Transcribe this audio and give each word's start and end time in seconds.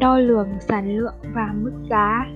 đo 0.00 0.18
lường 0.18 0.48
sản 0.60 0.96
lượng 0.96 1.14
và 1.34 1.50
mức 1.54 1.72
giá. 1.90 2.26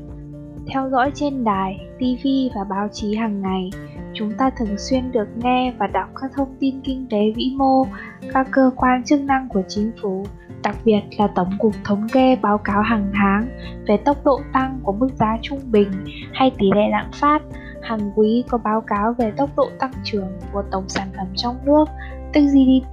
Theo 0.67 0.91
dõi 0.91 1.11
trên 1.15 1.45
đài, 1.45 1.79
TV 1.99 2.27
và 2.55 2.65
báo 2.71 2.89
chí 2.93 3.15
hàng 3.15 3.43
ngày, 3.43 3.71
chúng 4.13 4.33
ta 4.39 4.51
thường 4.59 4.79
xuyên 4.79 5.13
được 5.13 5.29
nghe 5.37 5.73
và 5.79 5.87
đọc 5.87 6.09
các 6.21 6.31
thông 6.35 6.57
tin 6.61 6.81
kinh 6.85 7.07
tế 7.11 7.19
vĩ 7.37 7.53
mô, 7.57 7.87
các 8.33 8.49
cơ 8.51 8.71
quan 8.77 9.05
chức 9.05 9.21
năng 9.21 9.49
của 9.49 9.63
chính 9.69 9.93
phủ, 10.03 10.27
đặc 10.63 10.77
biệt 10.85 11.01
là 11.19 11.27
Tổng 11.27 11.51
cục 11.59 11.73
Thống 11.85 12.07
kê 12.13 12.37
báo 12.37 12.59
cáo 12.59 12.83
hàng 12.83 13.11
tháng 13.15 13.47
về 13.87 13.97
tốc 13.97 14.17
độ 14.25 14.41
tăng 14.53 14.81
của 14.83 14.93
mức 14.93 15.09
giá 15.15 15.39
trung 15.43 15.61
bình 15.71 15.89
hay 16.33 16.51
tỷ 16.59 16.67
lệ 16.75 16.89
lạm 16.91 17.11
phát, 17.13 17.43
hàng 17.83 18.13
quý 18.15 18.45
có 18.49 18.59
báo 18.59 18.81
cáo 18.81 19.13
về 19.19 19.33
tốc 19.37 19.51
độ 19.57 19.69
tăng 19.79 19.93
trưởng 20.05 20.29
của 20.53 20.63
tổng 20.71 20.89
sản 20.89 21.09
phẩm 21.17 21.27
trong 21.37 21.57
nước, 21.65 21.85
tức 22.33 22.41
GDP, 22.41 22.93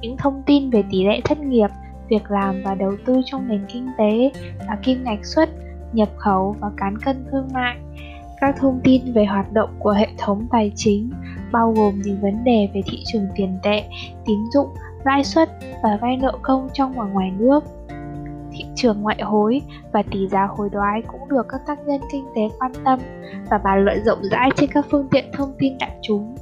những 0.00 0.16
thông 0.16 0.42
tin 0.46 0.70
về 0.70 0.84
tỷ 0.90 1.04
lệ 1.04 1.20
thất 1.24 1.38
nghiệp, 1.38 1.68
việc 2.08 2.30
làm 2.30 2.62
và 2.64 2.74
đầu 2.74 2.92
tư 3.04 3.20
trong 3.24 3.48
nền 3.48 3.60
kinh 3.68 3.88
tế 3.98 4.30
và 4.68 4.78
kim 4.82 5.04
ngạch 5.04 5.24
xuất, 5.24 5.48
nhập 5.92 6.08
khẩu 6.16 6.56
và 6.60 6.70
cán 6.76 6.98
cân 6.98 7.24
thương 7.30 7.48
mại. 7.54 7.76
Các 8.40 8.56
thông 8.58 8.80
tin 8.84 9.12
về 9.12 9.24
hoạt 9.24 9.52
động 9.52 9.70
của 9.78 9.90
hệ 9.90 10.08
thống 10.18 10.46
tài 10.50 10.72
chính 10.76 11.10
bao 11.52 11.72
gồm 11.72 12.00
những 12.04 12.20
vấn 12.20 12.44
đề 12.44 12.68
về 12.74 12.80
thị 12.86 13.02
trường 13.06 13.26
tiền 13.36 13.58
tệ, 13.62 13.84
tín 14.26 14.38
dụng, 14.54 14.68
lãi 15.04 15.24
suất 15.24 15.50
và 15.82 15.98
vay 16.00 16.16
nợ 16.16 16.32
công 16.42 16.68
trong 16.72 16.92
và 16.92 17.04
ngoài 17.04 17.30
nước. 17.38 17.64
Thị 18.52 18.64
trường 18.74 19.02
ngoại 19.02 19.22
hối 19.22 19.60
và 19.92 20.02
tỷ 20.10 20.28
giá 20.28 20.48
hối 20.56 20.68
đoái 20.72 21.02
cũng 21.02 21.28
được 21.28 21.46
các 21.48 21.60
tác 21.66 21.78
nhân 21.86 22.00
kinh 22.12 22.24
tế 22.36 22.42
quan 22.58 22.72
tâm 22.84 22.98
và 23.50 23.58
bàn 23.58 23.84
luận 23.84 24.04
rộng 24.04 24.22
rãi 24.22 24.50
trên 24.56 24.70
các 24.74 24.86
phương 24.90 25.08
tiện 25.10 25.24
thông 25.32 25.52
tin 25.58 25.78
đại 25.78 25.90
chúng. 26.02 26.36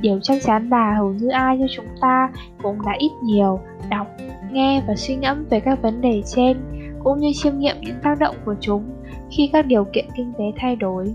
Điều 0.00 0.20
chắc 0.22 0.42
chắn 0.42 0.68
là 0.68 0.94
hầu 0.98 1.12
như 1.12 1.28
ai 1.28 1.58
như 1.58 1.66
chúng 1.76 1.86
ta 2.00 2.30
cũng 2.62 2.82
đã 2.86 2.92
ít 2.98 3.10
nhiều 3.24 3.60
đọc, 3.90 4.06
nghe 4.56 4.82
và 4.86 4.94
suy 4.96 5.16
ngẫm 5.16 5.46
về 5.50 5.60
các 5.60 5.82
vấn 5.82 6.00
đề 6.00 6.22
trên 6.26 6.56
cũng 7.04 7.18
như 7.18 7.30
chiêm 7.34 7.58
nghiệm 7.58 7.76
những 7.80 7.96
tác 8.02 8.18
động 8.18 8.36
của 8.44 8.54
chúng 8.60 8.84
khi 9.30 9.50
các 9.52 9.66
điều 9.66 9.84
kiện 9.84 10.04
kinh 10.16 10.32
tế 10.38 10.44
thay 10.56 10.76
đổi. 10.76 11.14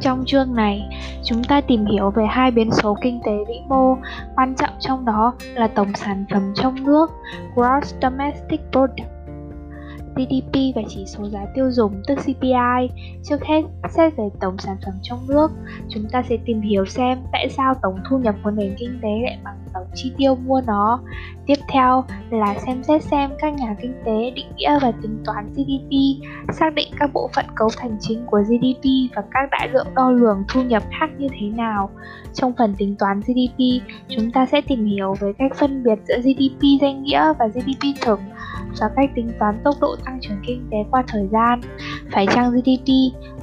Trong 0.00 0.24
chương 0.26 0.54
này, 0.54 0.82
chúng 1.24 1.44
ta 1.44 1.60
tìm 1.60 1.86
hiểu 1.86 2.10
về 2.10 2.26
hai 2.30 2.50
biến 2.50 2.70
số 2.70 2.96
kinh 3.02 3.20
tế 3.24 3.32
vĩ 3.48 3.60
mô, 3.68 3.96
quan 4.36 4.54
trọng 4.54 4.70
trong 4.80 5.04
đó 5.04 5.34
là 5.54 5.68
tổng 5.68 5.92
sản 5.94 6.24
phẩm 6.30 6.52
trong 6.54 6.84
nước, 6.84 7.10
Gross 7.54 7.94
Domestic 8.02 8.60
Product 8.72 9.17
GDP 10.18 10.76
và 10.76 10.82
chỉ 10.88 11.04
số 11.06 11.24
giá 11.24 11.46
tiêu 11.54 11.70
dùng 11.70 12.02
tức 12.06 12.14
CPI. 12.14 13.02
Trước 13.22 13.44
hết, 13.44 13.62
xét 13.90 14.16
về 14.16 14.24
tổng 14.40 14.58
sản 14.58 14.76
phẩm 14.84 14.94
trong 15.02 15.18
nước, 15.28 15.50
chúng 15.88 16.04
ta 16.12 16.22
sẽ 16.28 16.36
tìm 16.44 16.60
hiểu 16.60 16.86
xem 16.86 17.18
tại 17.32 17.48
sao 17.48 17.74
tổng 17.82 17.98
thu 18.10 18.18
nhập 18.18 18.34
của 18.44 18.50
nền 18.50 18.74
kinh 18.78 18.98
tế 19.02 19.08
lại 19.22 19.38
bằng 19.44 19.56
tổng 19.74 19.86
chi 19.94 20.12
tiêu 20.16 20.34
mua 20.34 20.60
nó. 20.66 21.00
Tiếp 21.46 21.58
theo 21.68 22.04
là 22.30 22.54
xem 22.66 22.82
xét 22.82 23.02
xem 23.02 23.30
các 23.38 23.54
nhà 23.54 23.76
kinh 23.82 23.94
tế 24.04 24.30
định 24.30 24.46
nghĩa 24.56 24.78
và 24.82 24.92
tính 25.02 25.22
toán 25.24 25.52
GDP, 25.52 25.92
xác 26.52 26.74
định 26.74 26.88
các 26.98 27.10
bộ 27.12 27.30
phận 27.34 27.46
cấu 27.54 27.68
thành 27.76 27.96
chính 28.00 28.26
của 28.26 28.40
GDP 28.42 28.84
và 29.16 29.22
các 29.30 29.48
đại 29.50 29.68
lượng 29.68 29.86
đo 29.94 30.10
lường 30.10 30.44
thu 30.48 30.62
nhập 30.62 30.82
khác 31.00 31.10
như 31.18 31.28
thế 31.40 31.46
nào. 31.46 31.90
Trong 32.34 32.52
phần 32.58 32.74
tính 32.78 32.96
toán 32.98 33.20
GDP, 33.20 33.88
chúng 34.08 34.30
ta 34.30 34.46
sẽ 34.46 34.60
tìm 34.60 34.86
hiểu 34.86 35.14
về 35.20 35.32
cách 35.38 35.52
phân 35.56 35.82
biệt 35.82 35.98
giữa 36.08 36.18
GDP 36.18 36.62
danh 36.80 37.02
nghĩa 37.02 37.32
và 37.38 37.46
GDP 37.46 38.00
thực 38.00 38.20
cho 38.80 38.86
cách 38.96 39.10
tính 39.14 39.30
toán 39.38 39.60
tốc 39.64 39.74
độ 39.80 39.96
tăng 40.04 40.18
trưởng 40.20 40.42
kinh 40.46 40.68
tế 40.70 40.76
qua 40.90 41.04
thời 41.08 41.28
gian. 41.32 41.60
Phải 42.12 42.26
chăng 42.26 42.50
GDP 42.50 42.88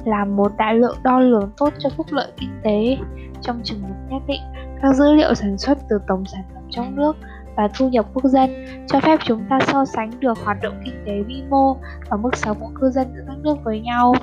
là 0.04 0.24
một 0.24 0.52
đại 0.58 0.74
lượng 0.74 0.96
đo 1.02 1.20
lường 1.20 1.50
tốt 1.56 1.72
cho 1.78 1.90
phúc 1.96 2.06
lợi 2.10 2.32
kinh 2.36 2.50
tế? 2.62 2.96
Trong 3.42 3.60
trường 3.64 3.80
hợp 3.80 3.94
nhất 4.10 4.22
định, 4.26 4.42
các 4.82 4.94
dữ 4.94 5.12
liệu 5.12 5.34
sản 5.34 5.58
xuất 5.58 5.78
từ 5.88 5.98
tổng 6.08 6.24
sản 6.24 6.42
phẩm 6.54 6.62
trong 6.70 6.96
nước 6.96 7.16
và 7.56 7.68
thu 7.78 7.88
nhập 7.88 8.06
quốc 8.14 8.24
dân 8.24 8.50
cho 8.86 9.00
phép 9.00 9.18
chúng 9.24 9.44
ta 9.50 9.58
so 9.66 9.84
sánh 9.84 10.10
được 10.20 10.38
hoạt 10.44 10.56
động 10.62 10.80
kinh 10.84 11.02
tế 11.06 11.22
vĩ 11.26 11.42
mô 11.50 11.76
và 12.10 12.16
mức 12.16 12.36
sống 12.36 12.56
của 12.60 12.70
cư 12.80 12.90
dân 12.90 13.06
giữa 13.14 13.22
các 13.26 13.36
nước 13.38 13.56
với 13.64 13.80
nhau 13.80 14.14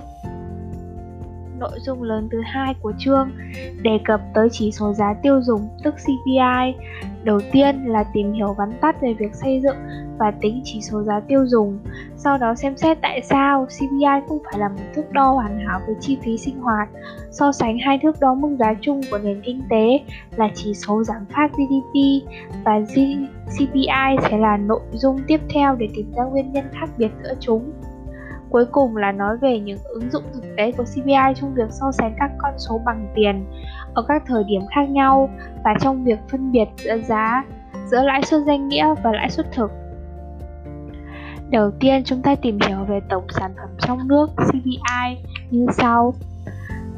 nội 1.63 1.79
dung 1.79 2.03
lớn 2.03 2.27
thứ 2.31 2.41
hai 2.45 2.73
của 2.81 2.93
chương 2.99 3.31
đề 3.81 3.99
cập 4.05 4.21
tới 4.33 4.47
chỉ 4.51 4.71
số 4.71 4.93
giá 4.93 5.13
tiêu 5.23 5.41
dùng 5.41 5.61
tức 5.83 5.95
CPI. 5.95 6.85
Đầu 7.23 7.39
tiên 7.51 7.85
là 7.85 8.03
tìm 8.13 8.33
hiểu 8.33 8.53
vắn 8.53 8.71
tắt 8.81 9.01
về 9.01 9.13
việc 9.13 9.35
xây 9.35 9.61
dựng 9.63 9.75
và 10.17 10.31
tính 10.41 10.61
chỉ 10.63 10.81
số 10.81 11.03
giá 11.03 11.19
tiêu 11.19 11.45
dùng, 11.47 11.79
sau 12.17 12.37
đó 12.37 12.55
xem 12.55 12.77
xét 12.77 12.97
tại 13.01 13.21
sao 13.21 13.65
CPI 13.65 14.27
không 14.27 14.39
phải 14.45 14.59
là 14.59 14.69
một 14.69 14.83
thước 14.95 15.11
đo 15.11 15.31
hoàn 15.31 15.59
hảo 15.67 15.81
về 15.87 15.93
chi 15.99 16.17
phí 16.23 16.37
sinh 16.37 16.59
hoạt. 16.59 16.89
So 17.31 17.51
sánh 17.51 17.77
hai 17.77 17.99
thước 18.03 18.19
đo 18.19 18.33
mức 18.33 18.55
giá 18.59 18.73
chung 18.81 19.01
của 19.11 19.17
nền 19.17 19.41
kinh 19.41 19.61
tế 19.69 19.99
là 20.35 20.49
chỉ 20.55 20.73
số 20.73 21.03
giảm 21.03 21.25
phát 21.35 21.51
GDP 21.51 22.27
và 22.63 22.79
CPI 23.57 24.17
sẽ 24.29 24.37
là 24.37 24.57
nội 24.57 24.81
dung 24.93 25.19
tiếp 25.27 25.41
theo 25.53 25.75
để 25.75 25.87
tìm 25.95 26.11
ra 26.15 26.23
nguyên 26.23 26.51
nhân 26.51 26.65
khác 26.71 26.89
biệt 26.97 27.09
giữa 27.23 27.33
chúng. 27.39 27.71
Cuối 28.53 28.65
cùng 28.65 28.97
là 28.97 29.11
nói 29.11 29.37
về 29.37 29.59
những 29.59 29.79
ứng 29.83 30.11
dụng 30.11 30.23
thực 30.33 30.43
tế 30.57 30.71
của 30.71 30.83
CPI 30.83 31.33
trong 31.35 31.53
việc 31.53 31.71
so 31.71 31.91
sánh 31.91 32.15
các 32.19 32.31
con 32.37 32.53
số 32.57 32.81
bằng 32.85 33.07
tiền 33.15 33.45
ở 33.93 34.03
các 34.07 34.23
thời 34.27 34.43
điểm 34.43 34.61
khác 34.75 34.89
nhau 34.89 35.29
và 35.63 35.73
trong 35.81 36.03
việc 36.03 36.19
phân 36.31 36.51
biệt 36.51 36.65
giữa 36.77 36.97
giá 36.97 37.43
giữa 37.85 38.03
lãi 38.03 38.21
suất 38.23 38.41
danh 38.47 38.67
nghĩa 38.67 38.95
và 39.03 39.11
lãi 39.11 39.29
suất 39.29 39.51
thực. 39.51 39.71
Đầu 41.49 41.71
tiên 41.79 42.03
chúng 42.05 42.21
ta 42.21 42.35
tìm 42.35 42.59
hiểu 42.67 42.77
về 42.87 42.99
tổng 43.09 43.23
sản 43.29 43.51
phẩm 43.57 43.69
trong 43.79 44.07
nước 44.07 44.29
CPI 44.35 45.17
như 45.51 45.65
sau. 45.73 46.13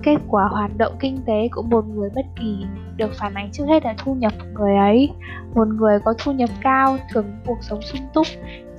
Kết 0.04 0.18
quả 0.28 0.48
hoạt 0.48 0.78
động 0.78 0.94
kinh 1.00 1.18
tế 1.26 1.50
của 1.52 1.62
một 1.62 1.86
người 1.88 2.10
bất 2.16 2.26
kỳ 2.36 2.66
được 2.98 3.10
phản 3.20 3.34
ánh 3.34 3.50
trước 3.52 3.66
hết 3.68 3.86
là 3.86 3.96
thu 3.98 4.14
nhập 4.14 4.34
của 4.40 4.60
người 4.60 4.76
ấy. 4.76 5.12
Một 5.56 5.68
người 5.68 6.00
có 6.06 6.14
thu 6.18 6.32
nhập 6.32 6.50
cao 6.62 6.98
thường 7.14 7.26
cuộc 7.46 7.58
sống 7.62 7.82
sung 7.82 8.02
túc, 8.14 8.28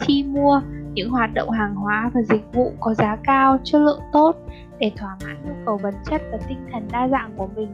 chi 0.06 0.24
mua 0.24 0.60
những 0.96 1.10
hoạt 1.10 1.34
động 1.34 1.50
hàng 1.50 1.74
hóa 1.74 2.10
và 2.14 2.22
dịch 2.22 2.52
vụ 2.52 2.72
có 2.80 2.94
giá 2.94 3.16
cao, 3.24 3.58
chất 3.64 3.78
lượng 3.78 4.00
tốt 4.12 4.36
để 4.78 4.92
thỏa 4.96 5.16
mãn 5.24 5.36
nhu 5.44 5.54
cầu 5.66 5.76
vật 5.82 5.94
chất 6.10 6.22
và 6.32 6.38
tinh 6.48 6.58
thần 6.72 6.88
đa 6.92 7.08
dạng 7.08 7.32
của 7.36 7.48
mình. 7.56 7.68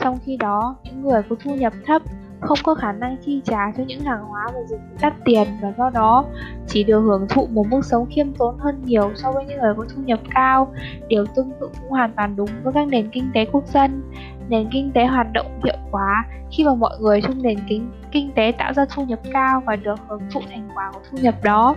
Trong 0.00 0.18
khi 0.24 0.36
đó, 0.36 0.76
những 0.84 1.02
người 1.02 1.22
có 1.30 1.36
thu 1.44 1.54
nhập 1.54 1.72
thấp 1.86 2.02
không 2.40 2.58
có 2.62 2.74
khả 2.74 2.92
năng 2.92 3.16
chi 3.16 3.40
trả 3.44 3.72
cho 3.76 3.82
những 3.86 4.00
hàng 4.00 4.24
hóa 4.24 4.48
và 4.54 4.60
dịch 4.68 4.76
vụ 4.76 4.96
đắt 5.02 5.14
tiền 5.24 5.48
và 5.62 5.72
do 5.78 5.90
đó 5.90 6.24
chỉ 6.66 6.84
được 6.84 7.00
hưởng 7.00 7.26
thụ 7.28 7.46
một 7.46 7.66
mức 7.70 7.84
sống 7.84 8.06
khiêm 8.10 8.32
tốn 8.32 8.58
hơn 8.58 8.82
nhiều 8.84 9.10
so 9.14 9.32
với 9.32 9.44
những 9.44 9.60
người 9.60 9.74
có 9.76 9.84
thu 9.94 10.02
nhập 10.02 10.20
cao. 10.34 10.72
Điều 11.08 11.26
tương 11.26 11.52
tự 11.60 11.70
cũng 11.80 11.90
hoàn 11.90 12.12
toàn 12.12 12.36
đúng 12.36 12.50
với 12.62 12.72
các 12.72 12.88
nền 12.88 13.10
kinh 13.10 13.30
tế 13.34 13.44
quốc 13.52 13.66
dân. 13.66 14.02
Nền 14.48 14.68
kinh 14.72 14.92
tế 14.92 15.06
hoạt 15.06 15.32
động 15.32 15.60
hiệu 15.64 15.76
quả 15.90 16.24
khi 16.50 16.64
mà 16.64 16.74
mọi 16.74 16.96
người 17.00 17.20
trong 17.20 17.42
nền 17.42 17.58
kinh, 17.68 17.90
kinh 18.12 18.32
tế 18.34 18.52
tạo 18.58 18.72
ra 18.72 18.86
thu 18.94 19.04
nhập 19.04 19.18
cao 19.32 19.62
và 19.66 19.76
được 19.76 20.00
hưởng 20.08 20.22
thụ 20.32 20.40
thành 20.50 20.68
quả 20.74 20.90
của 20.94 21.00
thu 21.10 21.18
nhập 21.22 21.34
đó. 21.42 21.74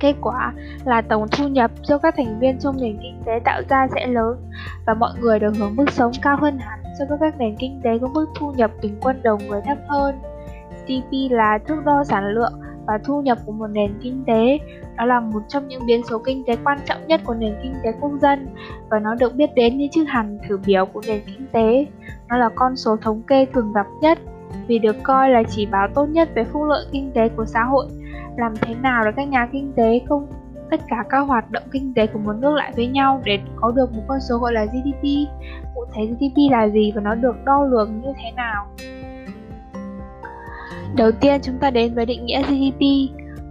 Kết 0.00 0.14
quả 0.20 0.52
là 0.84 1.00
tổng 1.00 1.28
thu 1.28 1.48
nhập 1.48 1.70
do 1.82 1.98
các 1.98 2.14
thành 2.16 2.38
viên 2.38 2.58
trong 2.58 2.76
nền 2.80 2.98
kinh 3.02 3.22
tế 3.26 3.40
tạo 3.44 3.62
ra 3.68 3.86
sẽ 3.94 4.06
lớn 4.06 4.36
và 4.86 4.94
mọi 4.94 5.10
người 5.20 5.38
được 5.38 5.56
hưởng 5.58 5.76
mức 5.76 5.90
sống 5.90 6.12
cao 6.22 6.36
hơn 6.40 6.58
hẳn 6.58 6.78
so 6.98 7.04
với 7.08 7.18
các 7.20 7.38
nền 7.38 7.56
kinh 7.56 7.80
tế 7.84 7.98
có 7.98 8.08
mức 8.08 8.26
thu 8.34 8.52
nhập 8.52 8.70
bình 8.82 8.96
quân 9.00 9.20
đầu 9.22 9.38
người 9.48 9.60
thấp 9.66 9.78
hơn. 9.88 10.14
GDP 10.86 11.30
là 11.30 11.58
thước 11.66 11.84
đo 11.84 12.04
sản 12.04 12.24
lượng 12.26 12.52
và 12.86 12.98
thu 13.04 13.22
nhập 13.22 13.38
của 13.46 13.52
một 13.52 13.66
nền 13.66 13.98
kinh 14.02 14.24
tế. 14.26 14.58
Đó 14.96 15.04
là 15.04 15.20
một 15.20 15.42
trong 15.48 15.68
những 15.68 15.86
biến 15.86 16.02
số 16.10 16.18
kinh 16.18 16.44
tế 16.46 16.56
quan 16.64 16.78
trọng 16.86 17.06
nhất 17.06 17.20
của 17.24 17.34
nền 17.34 17.54
kinh 17.62 17.74
tế 17.84 17.92
quốc 18.00 18.12
dân 18.22 18.48
và 18.90 18.98
nó 18.98 19.14
được 19.14 19.34
biết 19.34 19.50
đến 19.54 19.78
như 19.78 19.88
chữ 19.92 20.04
hằng 20.08 20.38
thử 20.48 20.58
biểu 20.66 20.86
của 20.86 21.02
nền 21.06 21.20
kinh 21.26 21.46
tế. 21.52 21.86
Nó 22.28 22.36
là 22.36 22.48
con 22.54 22.76
số 22.76 22.96
thống 22.96 23.22
kê 23.22 23.46
thường 23.46 23.72
gặp 23.72 23.86
nhất 24.00 24.18
vì 24.66 24.78
được 24.78 24.96
coi 25.02 25.30
là 25.30 25.42
chỉ 25.50 25.66
báo 25.66 25.88
tốt 25.94 26.06
nhất 26.06 26.28
về 26.34 26.44
phúc 26.44 26.62
lợi 26.68 26.84
kinh 26.92 27.10
tế 27.14 27.28
của 27.28 27.44
xã 27.44 27.64
hội 27.64 27.86
làm 28.40 28.54
thế 28.62 28.74
nào 28.74 29.04
để 29.04 29.10
các 29.16 29.28
nhà 29.28 29.48
kinh 29.52 29.72
tế 29.76 30.00
không 30.08 30.26
tất 30.70 30.80
cả 30.88 31.04
các 31.10 31.18
hoạt 31.18 31.50
động 31.50 31.62
kinh 31.72 31.94
tế 31.94 32.06
của 32.06 32.18
một 32.18 32.32
nước 32.32 32.54
lại 32.54 32.72
với 32.76 32.86
nhau 32.86 33.20
để 33.24 33.38
có 33.56 33.70
được 33.70 33.92
một 33.92 34.02
con 34.08 34.18
số 34.28 34.38
gọi 34.38 34.52
là 34.52 34.64
GDP. 34.64 35.02
Cụ 35.74 35.84
thể 35.94 36.06
GDP 36.06 36.36
là 36.50 36.68
gì 36.68 36.92
và 36.94 37.00
nó 37.00 37.14
được 37.14 37.36
đo 37.44 37.64
lường 37.64 38.00
như 38.00 38.12
thế 38.16 38.30
nào? 38.36 38.66
Đầu 40.96 41.10
tiên 41.12 41.40
chúng 41.42 41.58
ta 41.58 41.70
đến 41.70 41.94
với 41.94 42.06
định 42.06 42.26
nghĩa 42.26 42.42
GDP 42.42 42.80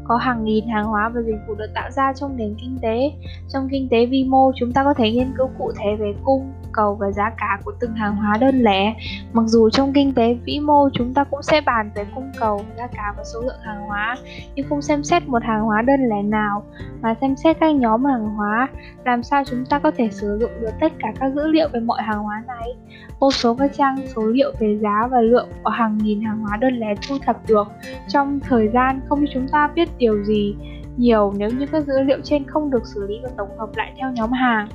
có 0.03 0.18
hàng 0.18 0.44
nghìn 0.44 0.68
hàng 0.68 0.86
hóa 0.86 1.09
và 1.09 1.21
dịch 1.21 1.39
vụ 1.47 1.56
được 1.56 1.71
tạo 1.75 1.92
ra 1.92 2.13
trong 2.13 2.38
nền 2.38 2.56
kinh 2.62 2.77
tế. 2.81 3.12
Trong 3.53 3.68
kinh 3.71 3.89
tế 3.89 4.06
vi 4.06 4.24
mô, 4.24 4.51
chúng 4.56 4.74
ta 4.74 4.83
có 4.83 4.94
thể 4.94 5.12
nghiên 5.12 5.33
cứu 5.38 5.50
cụ 5.57 5.71
thể 5.77 5.95
về 6.00 6.13
cung, 6.24 6.51
cầu 6.74 6.95
và 6.95 7.12
giá 7.12 7.30
cả 7.38 7.60
của 7.63 7.74
từng 7.80 7.95
hàng 7.95 8.16
hóa 8.16 8.38
đơn 8.38 8.62
lẻ. 8.63 8.95
Mặc 9.33 9.44
dù 9.45 9.69
trong 9.69 9.94
kinh 9.94 10.13
tế 10.13 10.33
vĩ 10.33 10.60
mô 10.60 10.89
chúng 10.94 11.13
ta 11.13 11.24
cũng 11.24 11.44
sẽ 11.44 11.62
bàn 11.62 11.92
về 11.95 12.06
cung 12.16 12.31
cầu, 12.39 12.62
giá 12.77 12.88
cả 12.88 13.13
và 13.18 13.24
số 13.24 13.42
lượng 13.42 13.60
hàng 13.62 13.81
hóa, 13.88 14.18
nhưng 14.56 14.69
không 14.69 14.81
xem 14.81 15.04
xét 15.04 15.27
một 15.27 15.44
hàng 15.44 15.62
hóa 15.62 15.81
đơn 15.81 16.00
lẻ 16.10 16.24
nào 16.24 16.63
mà 17.01 17.16
xem 17.21 17.36
xét 17.36 17.57
các 17.60 17.75
nhóm 17.75 18.06
hàng 18.06 18.30
hóa, 18.30 18.68
làm 19.06 19.24
sao 19.24 19.44
chúng 19.45 19.66
ta 19.66 19.80
có 19.80 19.92
thể 19.98 20.10
sử 20.12 20.38
dụng 20.42 20.51
được 20.62 20.71
tất 20.80 20.94
cả 21.00 21.13
các 21.19 21.33
dữ 21.36 21.48
liệu 21.48 21.69
về 21.74 21.80
mọi 21.80 22.01
hàng 22.01 22.24
hóa 22.24 22.44
này. 22.48 22.75
Vô 23.19 23.31
số 23.31 23.56
các 23.56 23.71
trang 23.77 23.95
số 24.16 24.25
liệu 24.25 24.51
về 24.60 24.77
giá 24.81 25.07
và 25.12 25.21
lượng 25.21 25.48
của 25.63 25.69
hàng 25.69 25.98
nghìn 25.98 26.21
hàng 26.21 26.39
hóa 26.39 26.57
đơn 26.57 26.74
lẻ 26.80 26.94
thu 27.07 27.18
thập 27.25 27.48
được 27.48 27.68
trong 28.07 28.39
thời 28.39 28.68
gian 28.68 29.01
không 29.10 29.25
chúng 29.33 29.48
ta 29.48 29.69
biết 29.75 29.89
điều 29.98 30.24
gì 30.24 30.56
nhiều 30.99 31.33
nếu 31.37 31.49
như 31.49 31.65
các 31.71 31.83
dữ 31.87 32.01
liệu 32.01 32.17
trên 32.23 32.43
không 32.47 32.69
được 32.69 32.85
xử 32.85 33.07
lý 33.07 33.15
và 33.23 33.29
tổng 33.37 33.57
hợp 33.57 33.69
lại 33.75 33.93
theo 33.97 34.11
nhóm 34.11 34.31
hàng. 34.31 34.67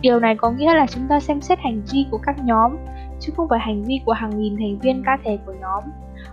Điều 0.00 0.20
này 0.20 0.36
có 0.36 0.50
nghĩa 0.50 0.74
là 0.74 0.86
chúng 0.86 1.08
ta 1.08 1.20
xem 1.20 1.40
xét 1.40 1.58
hành 1.58 1.82
vi 1.92 2.06
của 2.10 2.18
các 2.18 2.36
nhóm, 2.44 2.76
chứ 3.20 3.32
không 3.36 3.48
phải 3.48 3.58
hành 3.60 3.84
vi 3.84 4.00
của 4.04 4.12
hàng 4.12 4.40
nghìn 4.40 4.56
thành 4.56 4.78
viên 4.78 5.02
cá 5.04 5.18
thể 5.24 5.38
của 5.46 5.54
nhóm. 5.60 5.84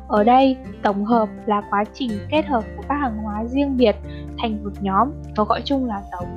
Ở 0.07 0.23
đây, 0.23 0.57
tổng 0.81 1.05
hợp 1.05 1.29
là 1.45 1.61
quá 1.69 1.83
trình 1.93 2.11
kết 2.29 2.45
hợp 2.45 2.63
của 2.77 2.83
các 2.89 2.95
hàng 2.95 3.17
hóa 3.17 3.45
riêng 3.45 3.77
biệt 3.77 3.95
thành 4.37 4.63
một 4.63 4.71
nhóm 4.81 5.11
và 5.35 5.43
gọi 5.43 5.61
chung 5.65 5.85
là 5.85 6.01
tổng. 6.11 6.27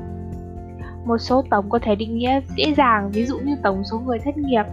Một 1.04 1.18
số 1.18 1.44
tổng 1.50 1.70
có 1.70 1.78
thể 1.82 1.94
định 1.94 2.18
nghĩa 2.18 2.40
dễ 2.56 2.74
dàng, 2.76 3.10
ví 3.10 3.26
dụ 3.26 3.38
như 3.38 3.56
tổng 3.62 3.84
số 3.84 3.98
người 3.98 4.18
thất 4.18 4.36
nghiệp 4.36 4.64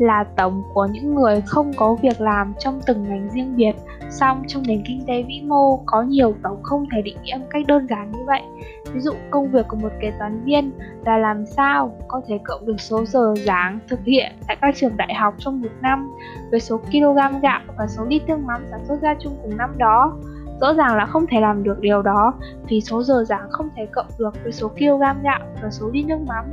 là 0.00 0.24
tổng 0.36 0.62
của 0.74 0.86
những 0.92 1.14
người 1.14 1.40
không 1.46 1.72
có 1.76 1.96
việc 2.02 2.20
làm 2.20 2.54
trong 2.58 2.80
từng 2.86 3.04
ngành 3.08 3.28
riêng 3.30 3.56
biệt. 3.56 3.72
Song 4.10 4.42
trong 4.46 4.62
nền 4.66 4.82
kinh 4.86 5.04
tế 5.06 5.22
vĩ 5.22 5.42
mô 5.46 5.76
có 5.86 6.02
nhiều 6.02 6.34
tổng 6.42 6.62
không 6.62 6.86
thể 6.92 7.02
định 7.02 7.16
nghĩa 7.22 7.36
một 7.36 7.46
cách 7.50 7.66
đơn 7.66 7.86
giản 7.90 8.12
như 8.12 8.18
vậy. 8.26 8.42
Ví 8.92 9.00
dụ 9.00 9.12
công 9.30 9.50
việc 9.50 9.68
của 9.68 9.76
một 9.76 9.92
kế 10.00 10.12
toán 10.18 10.44
viên 10.44 10.72
là 11.04 11.18
làm 11.18 11.46
sao 11.46 11.96
có 12.08 12.20
thể 12.28 12.38
cộng 12.44 12.66
được 12.66 12.80
số 12.80 13.04
giờ 13.04 13.34
giảng 13.46 13.78
thực 13.88 14.00
hiện 14.04 14.32
tại 14.46 14.56
các 14.60 14.74
trường 14.76 14.96
đại 14.96 15.14
học 15.14 15.34
trong 15.38 15.62
một 15.62 15.68
năm 15.80 16.10
với 16.50 16.60
số 16.60 16.78
kg 16.78 17.40
gạo 17.42 17.60
và 17.78 17.86
số 17.86 18.04
lít 18.04 18.22
tương 18.26 18.46
mắm 18.46 18.66
sản 18.70 18.80
xuất 18.84 19.00
ra 19.02 19.14
chung 19.20 19.36
cùng 19.42 19.56
năm 19.56 19.78
đó. 19.78 20.16
Rõ 20.60 20.74
ràng 20.74 20.96
là 20.96 21.06
không 21.06 21.26
thể 21.26 21.40
làm 21.40 21.62
được 21.62 21.80
điều 21.80 22.02
đó 22.02 22.34
vì 22.68 22.80
số 22.80 23.02
giờ 23.02 23.24
giảng 23.28 23.50
không 23.50 23.68
thể 23.76 23.86
cộng 23.92 24.06
được 24.18 24.34
với 24.42 24.52
số 24.52 24.68
kg 24.68 25.22
gạo 25.22 25.40
và 25.62 25.70
số 25.70 25.90
lít 25.92 26.06
nước 26.06 26.20
mắm. 26.26 26.44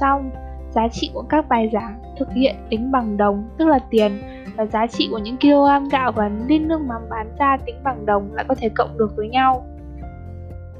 Xong, 0.00 0.30
giá 0.70 0.88
trị 0.92 1.10
của 1.14 1.22
các 1.22 1.48
bài 1.48 1.70
giảng 1.72 2.02
thực 2.18 2.28
hiện 2.32 2.56
tính 2.70 2.92
bằng 2.92 3.16
đồng 3.16 3.48
tức 3.58 3.68
là 3.68 3.78
tiền 3.90 4.18
và 4.56 4.66
giá 4.66 4.86
trị 4.86 5.08
của 5.10 5.18
những 5.18 5.36
kg 5.36 5.88
gạo 5.90 6.12
và 6.12 6.30
lít 6.46 6.62
nước 6.62 6.80
mắm 6.80 7.02
bán 7.10 7.26
ra 7.38 7.56
tính 7.66 7.76
bằng 7.84 8.06
đồng 8.06 8.34
lại 8.34 8.44
có 8.48 8.54
thể 8.54 8.68
cộng 8.68 8.98
được 8.98 9.16
với 9.16 9.28
nhau. 9.28 9.66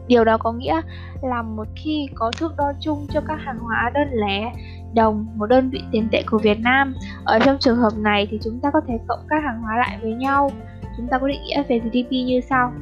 Điều 0.06 0.24
đó 0.24 0.38
có 0.38 0.52
nghĩa 0.52 0.80
là 1.22 1.42
một 1.42 1.68
khi 1.76 2.08
có 2.14 2.30
thước 2.38 2.56
đo 2.56 2.72
chung 2.80 3.06
cho 3.10 3.20
các 3.28 3.36
hàng 3.40 3.58
hóa 3.58 3.90
đơn 3.94 4.08
lẻ, 4.12 4.52
đồng, 4.94 5.26
một 5.34 5.46
đơn 5.46 5.70
vị 5.70 5.82
tiền 5.92 6.08
tệ 6.12 6.22
của 6.30 6.38
Việt 6.38 6.60
Nam, 6.60 6.94
ở 7.24 7.38
trong 7.38 7.56
trường 7.60 7.76
hợp 7.76 7.92
này 7.96 8.28
thì 8.30 8.38
chúng 8.44 8.60
ta 8.60 8.70
có 8.70 8.80
thể 8.88 8.98
cộng 9.08 9.26
các 9.28 9.42
hàng 9.44 9.62
hóa 9.62 9.76
lại 9.76 9.98
với 10.02 10.12
nhau. 10.12 10.50
Chúng 10.96 11.06
ta 11.06 11.18
có 11.18 11.28
định 11.28 11.42
nghĩa 11.42 11.62
về 11.68 11.78
GDP 11.78 12.10
như 12.10 12.40
sau 12.40 12.72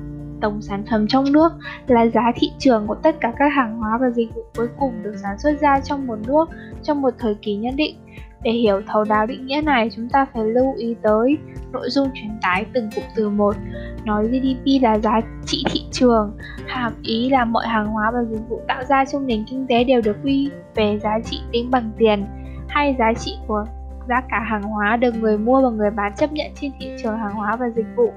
tổng 0.41 0.63
sản 0.63 0.85
phẩm 0.91 1.07
trong 1.09 1.33
nước 1.33 1.53
là 1.87 2.07
giá 2.07 2.33
thị 2.37 2.51
trường 2.59 2.87
của 2.87 2.95
tất 2.95 3.17
cả 3.21 3.33
các 3.39 3.49
hàng 3.49 3.79
hóa 3.79 3.99
và 4.01 4.11
dịch 4.11 4.35
vụ 4.35 4.43
cuối 4.57 4.69
cùng 4.79 5.03
được 5.03 5.15
sản 5.23 5.39
xuất 5.39 5.61
ra 5.61 5.81
trong 5.81 6.07
một 6.07 6.19
nước 6.27 6.49
trong 6.83 7.03
một 7.03 7.15
thời 7.19 7.35
kỳ 7.35 7.57
nhất 7.57 7.75
định. 7.77 7.97
Để 8.43 8.53
hiểu 8.53 8.83
thấu 8.87 9.05
đáo 9.05 9.27
định 9.27 9.47
nghĩa 9.47 9.61
này, 9.61 9.91
chúng 9.97 10.09
ta 10.09 10.27
phải 10.35 10.45
lưu 10.45 10.75
ý 10.77 10.95
tới 11.03 11.39
nội 11.73 11.91
dung 11.91 12.09
truyền 12.15 12.31
tải 12.43 12.67
từng 12.73 12.91
cụm 12.95 13.05
từ 13.17 13.29
một. 13.29 13.57
Nói 14.05 14.29
GDP 14.29 14.83
là 14.83 14.99
giá 14.99 15.21
trị 15.47 15.65
thị 15.73 15.81
trường, 15.93 16.37
hàm 16.67 16.93
ý 17.03 17.31
là 17.31 17.45
mọi 17.45 17.67
hàng 17.67 17.87
hóa 17.87 18.11
và 18.15 18.25
dịch 18.31 18.49
vụ 18.49 18.61
tạo 18.69 18.85
ra 18.85 19.05
trong 19.05 19.27
nền 19.27 19.45
kinh 19.51 19.67
tế 19.67 19.85
đều 19.85 20.01
được 20.01 20.17
quy 20.25 20.51
về 20.75 20.99
giá 21.03 21.19
trị 21.25 21.41
tính 21.53 21.71
bằng 21.71 21.91
tiền 21.99 22.27
hay 22.69 22.97
giá 22.99 23.13
trị 23.19 23.37
của 23.47 23.65
giá 24.09 24.23
cả 24.31 24.41
hàng 24.41 24.63
hóa 24.63 24.97
được 24.97 25.15
người 25.15 25.39
mua 25.39 25.63
và 25.63 25.71
người 25.71 25.91
bán 25.91 26.13
chấp 26.17 26.33
nhận 26.33 26.47
trên 26.61 26.73
thị 26.81 26.91
trường 27.03 27.19
hàng 27.19 27.35
hóa 27.35 27.57
và 27.57 27.67
dịch 27.77 27.87
vụ. 27.97 28.13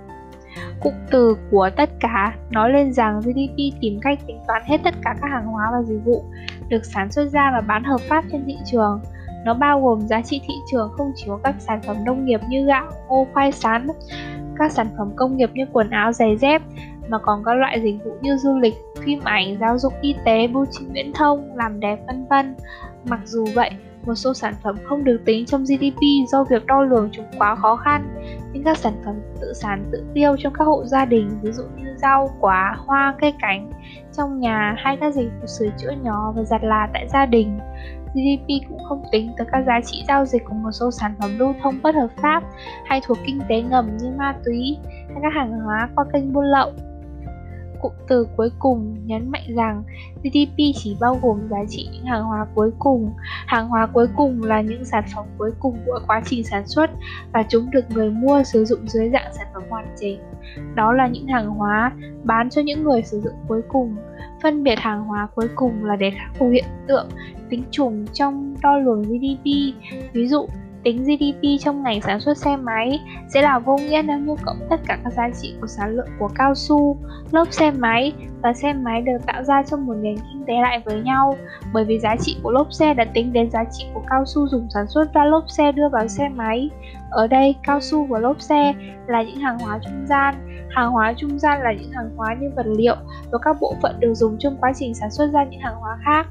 Cụm 0.82 0.94
từ 1.12 1.38
của 1.52 1.70
tất 1.78 1.90
cả 2.00 2.36
nói 2.50 2.70
lên 2.70 2.94
rằng 2.94 3.20
GDP 3.20 3.80
tìm 3.82 4.00
cách 4.02 4.20
tính 4.28 4.40
toán 4.48 4.62
hết 4.66 4.78
tất 4.84 4.94
cả 5.04 5.16
các 5.22 5.28
hàng 5.32 5.46
hóa 5.46 5.70
và 5.72 5.84
dịch 5.84 6.06
vụ 6.06 6.24
được 6.70 6.86
sản 6.86 7.12
xuất 7.12 7.26
ra 7.26 7.52
và 7.54 7.62
bán 7.62 7.84
hợp 7.84 8.02
pháp 8.10 8.26
trên 8.32 8.44
thị 8.46 8.58
trường. 8.66 9.02
Nó 9.46 9.54
bao 9.54 9.82
gồm 9.82 10.08
giá 10.08 10.22
trị 10.22 10.42
thị 10.48 10.54
trường 10.72 10.92
không 10.98 11.12
chỉ 11.16 11.26
có 11.28 11.40
các 11.44 11.56
sản 11.60 11.82
phẩm 11.82 11.98
nông 12.06 12.26
nghiệp 12.26 12.42
như 12.50 12.66
gạo, 12.66 12.92
ngô, 13.08 13.28
khoai 13.34 13.52
sắn, 13.52 13.88
các 14.58 14.72
sản 14.72 14.88
phẩm 14.98 15.12
công 15.16 15.38
nghiệp 15.38 15.50
như 15.54 15.66
quần 15.74 15.90
áo, 15.90 16.12
giày 16.12 16.38
dép, 16.38 16.62
mà 17.10 17.18
còn 17.20 17.44
các 17.46 17.54
loại 17.54 17.82
dịch 17.82 17.96
vụ 18.06 18.12
như 18.22 18.38
du 18.38 18.60
lịch, 18.60 18.74
phim 19.04 19.20
ảnh, 19.24 19.58
giáo 19.60 19.78
dục 19.78 19.94
y 20.02 20.16
tế, 20.26 20.48
bưu 20.48 20.66
chính 20.72 20.92
viễn 20.92 21.14
thông, 21.14 21.58
làm 21.58 21.80
đẹp 21.80 22.00
vân 22.08 22.26
vân. 22.30 22.56
Mặc 23.06 23.20
dù 23.26 23.46
vậy, 23.56 23.72
một 24.08 24.16
số 24.16 24.34
sản 24.34 24.54
phẩm 24.64 24.76
không 24.84 25.04
được 25.04 25.22
tính 25.26 25.46
trong 25.46 25.64
GDP 25.64 26.02
do 26.32 26.44
việc 26.44 26.66
đo 26.66 26.84
lường 26.84 27.10
chúng 27.12 27.26
quá 27.38 27.56
khó 27.56 27.76
khăn, 27.76 28.16
nhưng 28.54 28.64
các 28.64 28.78
sản 28.78 28.94
phẩm 29.06 29.16
tự 29.42 29.54
sản 29.54 29.86
tự 29.92 30.06
tiêu 30.14 30.36
trong 30.40 30.54
các 30.54 30.64
hộ 30.64 30.86
gia 30.86 31.06
đình, 31.06 31.30
ví 31.42 31.52
dụ 31.52 31.64
như 31.78 31.96
rau, 31.98 32.30
quả, 32.40 32.76
hoa, 32.78 33.16
cây 33.22 33.34
cảnh 33.40 33.72
trong 34.18 34.40
nhà 34.40 34.76
hay 34.78 34.98
các 34.98 35.14
dịch 35.14 35.30
vụ 35.42 35.48
sửa 35.48 35.70
chữa 35.78 35.92
nhỏ 36.04 36.34
và 36.36 36.44
giặt 36.44 36.64
là 36.64 36.88
tại 36.94 37.08
gia 37.14 37.26
đình. 37.26 37.60
GDP 38.14 38.70
cũng 38.70 38.84
không 38.90 39.04
tính 39.12 39.32
tới 39.38 39.48
các 39.52 39.64
giá 39.68 39.80
trị 39.86 40.04
giao 40.08 40.26
dịch 40.26 40.46
của 40.46 40.54
một 40.54 40.72
số 40.72 40.92
sản 40.92 41.16
phẩm 41.20 41.40
lưu 41.40 41.54
thông 41.64 41.80
bất 41.84 41.96
hợp 41.96 42.08
pháp 42.22 42.44
hay 42.86 43.02
thuộc 43.08 43.18
kinh 43.26 43.40
tế 43.50 43.62
ngầm 43.62 43.98
như 43.98 44.12
ma 44.18 44.36
túy 44.46 44.78
hay 45.08 45.18
các 45.22 45.34
hàng 45.34 45.52
hóa 45.52 45.90
qua 45.96 46.06
kênh 46.14 46.34
buôn 46.34 46.44
lậu 46.44 46.72
Cụm 47.82 47.92
từ 48.08 48.28
cuối 48.38 48.50
cùng 48.60 48.96
nhấn 49.06 49.32
mạnh 49.32 49.56
rằng 49.56 49.84
GDP 50.24 50.58
chỉ 50.76 50.98
bao 51.00 51.20
gồm 51.22 51.48
giá 51.50 51.58
trị 51.70 51.90
những 51.94 52.06
hàng 52.06 52.24
hóa 52.24 52.48
cuối 52.56 52.72
cùng. 52.80 53.14
Hàng 53.46 53.68
hóa 53.68 53.88
cuối 53.88 54.08
cùng 54.16 54.44
là 54.44 54.62
những 54.62 54.86
sản 54.86 55.04
phẩm 55.16 55.26
cuối 55.38 55.52
cùng 55.60 55.78
của 55.86 56.00
quá 56.08 56.22
trình 56.26 56.44
sản 56.44 56.68
xuất 56.68 56.90
và 57.34 57.44
chúng 57.50 57.72
được 57.72 57.86
người 57.90 58.10
mua 58.10 58.44
sử 58.44 58.66
dụng 58.66 58.88
dưới 58.88 59.10
dạng 59.10 59.34
sản 59.34 59.48
phẩm 59.54 59.64
hoàn 59.70 59.96
chỉnh. 60.00 60.20
Đó 60.76 60.94
là 60.94 61.08
những 61.08 61.28
hàng 61.28 61.50
hóa 61.50 61.92
bán 62.24 62.50
cho 62.50 62.62
những 62.62 62.84
người 62.84 63.02
sử 63.04 63.22
dụng 63.22 63.34
cuối 63.48 63.62
cùng. 63.68 63.96
Phân 64.44 64.64
biệt 64.64 64.80
hàng 64.80 65.04
hóa 65.04 65.28
cuối 65.36 65.48
cùng 65.56 65.86
là 65.86 65.96
để 65.96 66.12
khắc 66.12 66.36
phục 66.36 66.50
hiện 66.52 66.66
tượng 66.88 67.08
tính 67.50 67.64
trùng 67.72 68.06
trong 68.14 68.56
đo 68.62 68.78
lường 68.78 69.04
GDP. 69.04 69.46
Ví 70.14 70.28
dụ, 70.28 70.48
tính 70.88 71.04
GDP 71.04 71.42
trong 71.60 71.84
ngành 71.84 72.02
sản 72.02 72.20
xuất 72.20 72.38
xe 72.38 72.58
máy 72.58 73.00
sẽ 73.28 73.42
là 73.42 73.60
vô 73.60 73.78
nghĩa 73.78 74.02
nếu 74.06 74.20
như 74.20 74.36
cộng 74.46 74.58
tất 74.70 74.80
cả 74.88 74.98
các 75.04 75.14
giá 75.14 75.30
trị 75.42 75.56
của 75.62 75.68
sản 75.68 75.90
lượng 75.90 76.08
của 76.20 76.30
cao 76.36 76.56
su, 76.56 76.98
lốp 77.32 77.54
xe 77.54 77.72
máy 77.72 78.14
và 78.44 78.54
xe 78.54 78.74
máy 78.74 79.02
được 79.02 79.18
tạo 79.26 79.44
ra 79.44 79.64
trong 79.64 79.86
một 79.86 79.94
nền 80.02 80.16
kinh 80.18 80.44
tế 80.48 80.54
lại 80.54 80.82
với 80.86 81.02
nhau 81.02 81.38
bởi 81.74 81.86
vì 81.86 82.00
giá 82.00 82.16
trị 82.20 82.38
của 82.44 82.52
lốp 82.52 82.74
xe 82.74 82.94
đã 82.94 83.06
tính 83.14 83.34
đến 83.34 83.52
giá 83.52 83.64
trị 83.72 83.86
của 83.94 84.02
cao 84.10 84.24
su 84.26 84.48
dùng 84.48 84.68
sản 84.74 84.88
xuất 84.88 85.14
ra 85.14 85.26
lốp 85.26 85.44
xe 85.50 85.72
đưa 85.72 85.90
vào 85.90 86.08
xe 86.08 86.30
máy. 86.30 86.70
Ở 87.10 87.28
đây, 87.28 87.56
cao 87.64 87.80
su 87.82 88.06
và 88.06 88.20
lốp 88.20 88.42
xe 88.42 88.74
là 89.08 89.24
những 89.24 89.40
hàng 89.40 89.60
hóa 89.60 89.80
trung 89.86 90.06
gian, 90.10 90.36
hàng 90.70 90.92
hóa 90.92 91.14
trung 91.18 91.40
gian 91.40 91.62
là 91.62 91.74
những 91.74 91.92
hàng 91.92 92.10
hóa 92.18 92.36
như 92.40 92.52
vật 92.56 92.66
liệu 92.78 92.96
và 93.32 93.38
các 93.42 93.58
bộ 93.62 93.76
phận 93.82 94.00
được 94.00 94.14
dùng 94.14 94.38
trong 94.40 94.58
quá 94.62 94.72
trình 94.76 94.94
sản 94.94 95.12
xuất 95.12 95.28
ra 95.34 95.44
những 95.44 95.62
hàng 95.62 95.76
hóa 95.76 95.98
khác. 96.06 96.28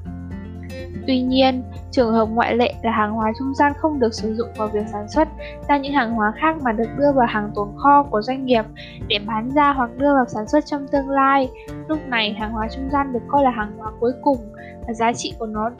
Tuy 1.06 1.22
nhiên, 1.22 1.62
trường 1.90 2.12
hợp 2.12 2.26
ngoại 2.26 2.56
lệ 2.56 2.74
là 2.82 2.92
hàng 2.92 3.12
hóa 3.12 3.32
trung 3.38 3.54
gian 3.54 3.72
không 3.76 3.98
được 3.98 4.14
sử 4.14 4.34
dụng 4.34 4.48
vào 4.56 4.68
việc 4.68 4.86
sản 4.92 5.08
xuất 5.08 5.28
ra 5.68 5.78
những 5.78 5.92
hàng 5.92 6.14
hóa 6.14 6.32
khác 6.36 6.56
mà 6.62 6.72
được 6.72 6.88
đưa 6.98 7.12
vào 7.12 7.26
hàng 7.26 7.50
tồn 7.54 7.68
kho 7.76 8.02
của 8.02 8.22
doanh 8.22 8.46
nghiệp 8.46 8.64
để 9.08 9.18
bán 9.26 9.50
ra 9.50 9.72
hoặc 9.72 9.90
đưa 9.96 10.14
vào 10.14 10.24
sản 10.28 10.48
xuất 10.48 10.66
trong 10.66 10.88
tương 10.88 11.10
lai. 11.10 11.48
Lúc 11.88 11.98
này, 12.08 12.32
hàng 12.32 12.52
hóa 12.52 12.68
trung 12.68 12.90
gian 12.90 13.12
được 13.12 13.22
coi 13.28 13.44
là 13.44 13.50
hàng 13.50 13.72
hóa 13.78 13.92
cuối 14.00 14.12
cùng 14.22 14.38
và 14.86 14.92
giá 14.92 15.12
trị 15.12 15.34
của 15.38 15.46
nó 15.46 15.70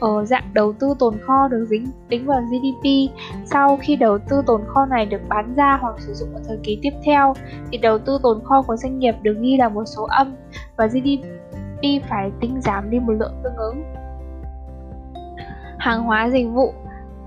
ở 0.00 0.24
dạng 0.24 0.44
đầu 0.52 0.72
tư 0.72 0.94
tồn 0.98 1.14
kho 1.26 1.48
được 1.48 1.66
dính 1.70 1.86
tính 2.08 2.26
vào 2.26 2.40
GDP. 2.40 3.14
Sau 3.44 3.78
khi 3.82 3.96
đầu 3.96 4.18
tư 4.18 4.42
tồn 4.46 4.60
kho 4.66 4.86
này 4.86 5.06
được 5.06 5.20
bán 5.28 5.54
ra 5.54 5.78
hoặc 5.80 5.94
sử 5.98 6.14
dụng 6.14 6.34
ở 6.34 6.40
thời 6.48 6.58
kỳ 6.62 6.78
tiếp 6.82 6.92
theo, 7.04 7.34
thì 7.70 7.78
đầu 7.78 7.98
tư 7.98 8.18
tồn 8.22 8.40
kho 8.44 8.62
của 8.62 8.76
doanh 8.76 8.98
nghiệp 8.98 9.14
được 9.22 9.36
ghi 9.40 9.56
là 9.56 9.68
một 9.68 9.84
số 9.86 10.04
âm 10.04 10.34
và 10.76 10.86
GDP 10.86 12.02
phải 12.08 12.30
tính 12.40 12.60
giảm 12.60 12.90
đi 12.90 12.98
một 12.98 13.12
lượng 13.12 13.34
tương 13.42 13.56
ứng 13.56 13.82
hàng 15.80 16.02
hóa 16.02 16.30
dịch 16.30 16.46
vụ 16.52 16.74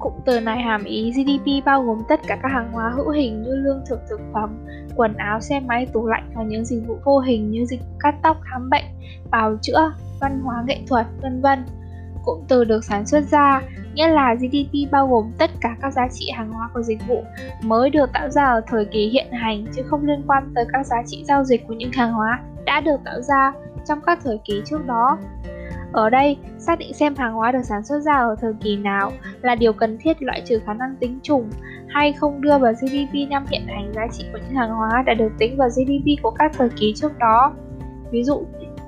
Cụm 0.03 0.13
từ 0.25 0.39
này 0.39 0.61
hàm 0.61 0.83
ý 0.83 1.11
GDP 1.11 1.65
bao 1.65 1.83
gồm 1.83 2.01
tất 2.09 2.19
cả 2.27 2.37
các 2.41 2.51
hàng 2.51 2.71
hóa 2.71 2.89
hữu 2.95 3.09
hình 3.09 3.43
như 3.43 3.55
lương 3.55 3.81
thực 3.89 3.99
thực 4.09 4.21
phẩm, 4.33 4.65
quần 4.95 5.13
áo, 5.13 5.39
xe 5.39 5.59
máy, 5.59 5.87
tủ 5.93 6.07
lạnh 6.07 6.31
và 6.35 6.43
những 6.43 6.65
dịch 6.65 6.87
vụ 6.87 6.97
vô 7.03 7.19
hình 7.19 7.51
như 7.51 7.65
dịch 7.65 7.79
vụ 7.79 7.97
cắt 7.99 8.15
tóc, 8.23 8.37
khám 8.41 8.69
bệnh, 8.69 8.85
bào 9.31 9.57
chữa, 9.61 9.93
văn 10.21 10.41
hóa 10.43 10.63
nghệ 10.67 10.81
thuật, 10.87 11.05
vân 11.21 11.41
vân. 11.41 11.65
Cụm 12.25 12.39
từ 12.47 12.63
được 12.63 12.83
sản 12.83 13.05
xuất 13.05 13.23
ra 13.23 13.61
nghĩa 13.93 14.07
là 14.07 14.35
GDP 14.35 14.91
bao 14.91 15.07
gồm 15.07 15.31
tất 15.37 15.51
cả 15.61 15.75
các 15.81 15.93
giá 15.93 16.07
trị 16.13 16.31
hàng 16.35 16.51
hóa 16.51 16.69
của 16.73 16.81
dịch 16.81 17.07
vụ 17.07 17.23
mới 17.61 17.89
được 17.89 18.13
tạo 18.13 18.29
ra 18.29 18.43
ở 18.43 18.61
thời 18.67 18.85
kỳ 18.85 19.09
hiện 19.09 19.31
hành 19.31 19.65
chứ 19.75 19.83
không 19.83 20.05
liên 20.05 20.21
quan 20.27 20.51
tới 20.55 20.65
các 20.73 20.85
giá 20.85 20.97
trị 21.05 21.23
giao 21.27 21.43
dịch 21.43 21.67
của 21.67 21.73
những 21.73 21.91
hàng 21.91 22.13
hóa 22.13 22.39
đã 22.65 22.81
được 22.81 22.97
tạo 23.05 23.21
ra 23.21 23.53
trong 23.87 24.01
các 24.05 24.19
thời 24.23 24.39
kỳ 24.45 24.61
trước 24.65 24.85
đó. 24.85 25.17
Ở 25.93 26.09
đây, 26.09 26.37
xác 26.57 26.79
định 26.79 26.93
xem 26.93 27.15
hàng 27.15 27.33
hóa 27.33 27.51
được 27.51 27.63
sản 27.63 27.83
xuất 27.83 27.99
ra 27.99 28.13
ở 28.13 28.35
thời 28.41 28.53
kỳ 28.61 28.77
nào 28.77 29.11
là 29.41 29.55
điều 29.55 29.73
cần 29.73 29.97
thiết 30.01 30.21
loại 30.21 30.41
trừ 30.45 30.59
khả 30.65 30.73
năng 30.73 30.95
tính 30.95 31.19
trùng 31.23 31.49
hay 31.87 32.13
không 32.13 32.41
đưa 32.41 32.57
vào 32.57 32.73
GDP 32.73 33.29
năm 33.29 33.45
hiện 33.49 33.67
hành 33.67 33.93
giá 33.93 34.07
trị 34.11 34.25
của 34.33 34.39
những 34.45 34.55
hàng 34.55 34.69
hóa 34.69 35.03
đã 35.05 35.13
được 35.13 35.31
tính 35.39 35.57
vào 35.57 35.69
GDP 35.69 36.23
của 36.23 36.31
các 36.31 36.51
thời 36.57 36.69
kỳ 36.69 36.93
trước 36.95 37.11
đó. 37.19 37.53
Ví 38.11 38.23
dụ, 38.23 38.45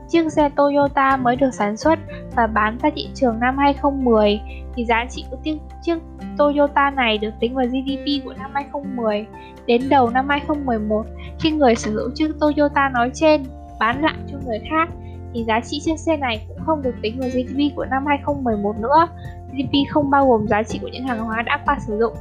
chiếc 0.10 0.32
xe 0.32 0.50
Toyota 0.50 1.18
mới 1.18 1.36
được 1.36 1.54
sản 1.54 1.78
xuất 1.78 2.00
và 2.36 2.48
bán 2.48 2.78
ra 2.84 2.90
thị 2.96 3.08
trường 3.14 3.40
năm 3.40 3.58
2010 3.58 4.42
thì 4.76 4.86
giá 4.86 5.06
trị 5.10 5.26
của 5.32 5.38
chiếc, 5.44 5.58
chiếc 5.82 5.98
Toyota 6.38 6.90
này 6.90 7.18
được 7.18 7.32
tính 7.40 7.56
vào 7.56 7.66
GDP 7.66 8.26
của 8.26 8.34
năm 8.34 8.52
2010 8.54 9.26
đến 9.66 9.82
đầu 9.90 10.10
năm 10.10 10.30
2011 10.30 11.06
khi 11.40 11.52
người 11.52 11.76
sở 11.76 11.92
hữu 11.92 12.10
chiếc 12.16 12.32
Toyota 12.40 12.90
nói 12.90 13.12
trên 13.14 13.44
bán 13.80 14.02
lại 14.02 14.16
cho 14.32 14.38
người 14.46 14.60
khác 14.70 14.90
thì 15.34 15.44
giá 15.44 15.60
trị 15.60 15.80
chiếc 15.84 16.00
xe 16.00 16.18
này 16.18 16.46
cũng 16.48 16.55
không 16.66 16.82
được 16.82 16.96
tính 17.02 17.20
vào 17.20 17.30
GDP 17.30 17.76
của 17.76 17.86
năm 17.86 18.06
2011 18.06 18.80
nữa. 18.80 19.08
GDP 19.52 19.74
không 19.90 20.10
bao 20.10 20.28
gồm 20.28 20.48
giá 20.48 20.64
trị 20.64 20.80
của 20.82 20.88
những 20.88 21.08
hàng 21.08 21.20
hóa 21.20 21.42
đã 21.42 21.60
qua 21.66 21.78
sử 21.88 21.98
dụng. 22.00 22.14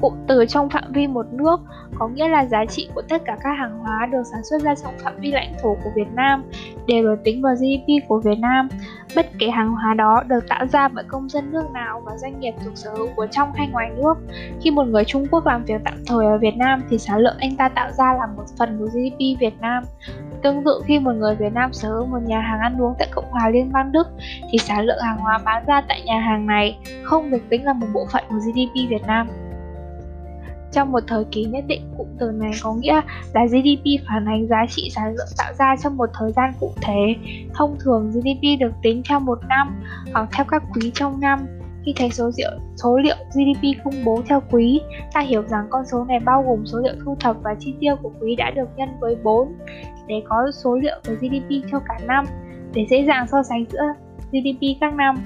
Cụm 0.00 0.14
từ 0.26 0.46
trong 0.48 0.70
phạm 0.70 0.92
vi 0.92 1.06
một 1.06 1.26
nước 1.32 1.60
có 1.98 2.08
nghĩa 2.08 2.28
là 2.28 2.44
giá 2.44 2.64
trị 2.64 2.88
của 2.94 3.02
tất 3.02 3.22
cả 3.24 3.36
các 3.42 3.50
hàng 3.58 3.78
hóa 3.78 4.06
được 4.12 4.22
sản 4.32 4.44
xuất 4.44 4.62
ra 4.62 4.74
trong 4.74 4.94
phạm 5.04 5.20
vi 5.20 5.30
lãnh 5.30 5.52
thổ 5.62 5.76
của 5.84 5.90
Việt 5.94 6.12
Nam 6.14 6.44
đều 6.86 7.02
được 7.02 7.24
tính 7.24 7.42
vào 7.42 7.54
GDP 7.54 8.08
của 8.08 8.20
Việt 8.20 8.38
Nam. 8.38 8.68
Bất 9.16 9.26
kể 9.38 9.50
hàng 9.50 9.72
hóa 9.72 9.94
đó 9.94 10.22
được 10.26 10.48
tạo 10.48 10.66
ra 10.66 10.88
bởi 10.88 11.04
công 11.08 11.28
dân 11.28 11.52
nước 11.52 11.70
nào 11.72 12.02
và 12.04 12.16
doanh 12.16 12.40
nghiệp 12.40 12.54
thuộc 12.64 12.76
sở 12.76 12.90
hữu 12.94 13.08
của 13.16 13.26
trong 13.30 13.52
hay 13.54 13.68
ngoài 13.72 13.90
nước. 13.96 14.14
Khi 14.60 14.70
một 14.70 14.84
người 14.84 15.04
Trung 15.04 15.26
Quốc 15.30 15.46
làm 15.46 15.64
việc 15.64 15.80
tạm 15.84 15.94
thời 16.06 16.26
ở 16.26 16.38
Việt 16.38 16.56
Nam 16.56 16.82
thì 16.90 16.98
sản 16.98 17.18
lượng 17.18 17.36
anh 17.38 17.56
ta 17.56 17.68
tạo 17.68 17.90
ra 17.92 18.14
là 18.14 18.26
một 18.36 18.44
phần 18.58 18.78
của 18.78 18.86
GDP 18.86 19.40
Việt 19.40 19.60
Nam 19.60 19.84
Tương 20.44 20.64
tự 20.64 20.80
khi 20.86 20.98
một 20.98 21.12
người 21.12 21.34
Việt 21.34 21.52
Nam 21.52 21.72
sở 21.72 21.88
hữu 21.88 22.06
một 22.06 22.18
nhà 22.26 22.40
hàng 22.40 22.60
ăn 22.60 22.82
uống 22.82 22.94
tại 22.98 23.08
Cộng 23.10 23.30
hòa 23.30 23.48
Liên 23.48 23.72
bang 23.72 23.92
Đức 23.92 24.08
thì 24.50 24.58
sản 24.58 24.84
lượng 24.84 24.98
hàng 25.02 25.18
hóa 25.18 25.38
bán 25.44 25.64
ra 25.66 25.82
tại 25.88 26.02
nhà 26.04 26.20
hàng 26.20 26.46
này 26.46 26.78
không 27.02 27.30
được 27.30 27.42
tính 27.48 27.64
là 27.64 27.72
một 27.72 27.86
bộ 27.94 28.06
phận 28.12 28.24
của 28.28 28.36
GDP 28.36 28.90
Việt 28.90 29.02
Nam. 29.06 29.28
Trong 30.72 30.92
một 30.92 31.00
thời 31.06 31.24
kỳ 31.24 31.44
nhất 31.44 31.64
định, 31.66 31.82
cụm 31.98 32.06
từ 32.18 32.30
này 32.30 32.52
có 32.62 32.74
nghĩa 32.74 33.00
là 33.34 33.46
GDP 33.46 34.06
phản 34.08 34.24
ánh 34.24 34.46
giá 34.48 34.66
trị 34.70 34.90
sản 34.94 35.14
lượng 35.14 35.28
tạo 35.38 35.52
ra 35.58 35.76
trong 35.82 35.96
một 35.96 36.10
thời 36.14 36.32
gian 36.32 36.52
cụ 36.60 36.72
thể. 36.82 37.16
Thông 37.54 37.76
thường 37.80 38.10
GDP 38.10 38.60
được 38.60 38.72
tính 38.82 39.02
theo 39.08 39.20
một 39.20 39.38
năm 39.48 39.82
hoặc 40.12 40.28
theo 40.32 40.44
các 40.48 40.62
quý 40.74 40.90
trong 40.94 41.20
năm. 41.20 41.46
Khi 41.84 41.92
thấy 41.96 42.10
số 42.10 42.30
liệu, 42.38 42.50
số 42.76 42.96
liệu 42.96 43.16
GDP 43.30 43.84
công 43.84 44.04
bố 44.04 44.22
theo 44.28 44.42
quý, 44.50 44.80
ta 45.12 45.20
hiểu 45.20 45.42
rằng 45.48 45.66
con 45.70 45.84
số 45.92 46.04
này 46.04 46.20
bao 46.20 46.42
gồm 46.42 46.66
số 46.66 46.78
liệu 46.78 46.94
thu 47.04 47.16
thập 47.20 47.36
và 47.42 47.54
chi 47.58 47.74
tiêu 47.80 47.96
của 48.02 48.10
quý 48.20 48.36
đã 48.36 48.50
được 48.50 48.68
nhân 48.76 48.88
với 49.00 49.16
4 49.22 49.52
để 50.06 50.22
có 50.28 50.50
số 50.52 50.76
liệu 50.76 51.00
về 51.04 51.14
GDP 51.14 51.70
cho 51.70 51.78
cả 51.88 51.98
năm 52.06 52.24
để 52.74 52.86
dễ 52.90 53.04
dàng 53.04 53.26
so 53.26 53.42
sánh 53.42 53.64
giữa 53.70 53.82
GDP 54.32 54.80
các 54.80 54.94
năm. 54.94 55.16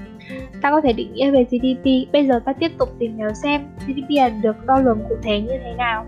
Ta 0.61 0.71
có 0.71 0.81
thể 0.81 0.93
định 0.93 1.13
nghĩa 1.13 1.31
về 1.31 1.43
GDP, 1.43 2.13
bây 2.13 2.27
giờ 2.27 2.39
ta 2.45 2.53
tiếp 2.53 2.71
tục 2.77 2.89
tìm 2.99 3.17
hiểu 3.17 3.33
xem 3.33 3.61
GDP 3.87 4.41
được 4.43 4.65
đo 4.65 4.79
lường 4.79 4.99
cụ 5.09 5.15
thể 5.23 5.41
như 5.41 5.53
thế 5.63 5.73
nào. 5.77 6.05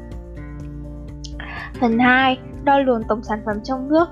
Phần 1.79 1.99
2. 1.99 2.37
Đo 2.63 2.79
lường 2.79 3.03
tổng 3.07 3.23
sản 3.23 3.39
phẩm 3.45 3.57
trong 3.63 3.89
nước 3.89 4.05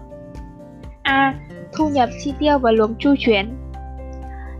A. 1.01 1.33
Thu 1.77 1.89
nhập, 1.89 2.09
chi 2.23 2.33
tiêu 2.39 2.59
và 2.59 2.71
luồng 2.71 2.95
chu 2.99 3.15
chuyển 3.19 3.55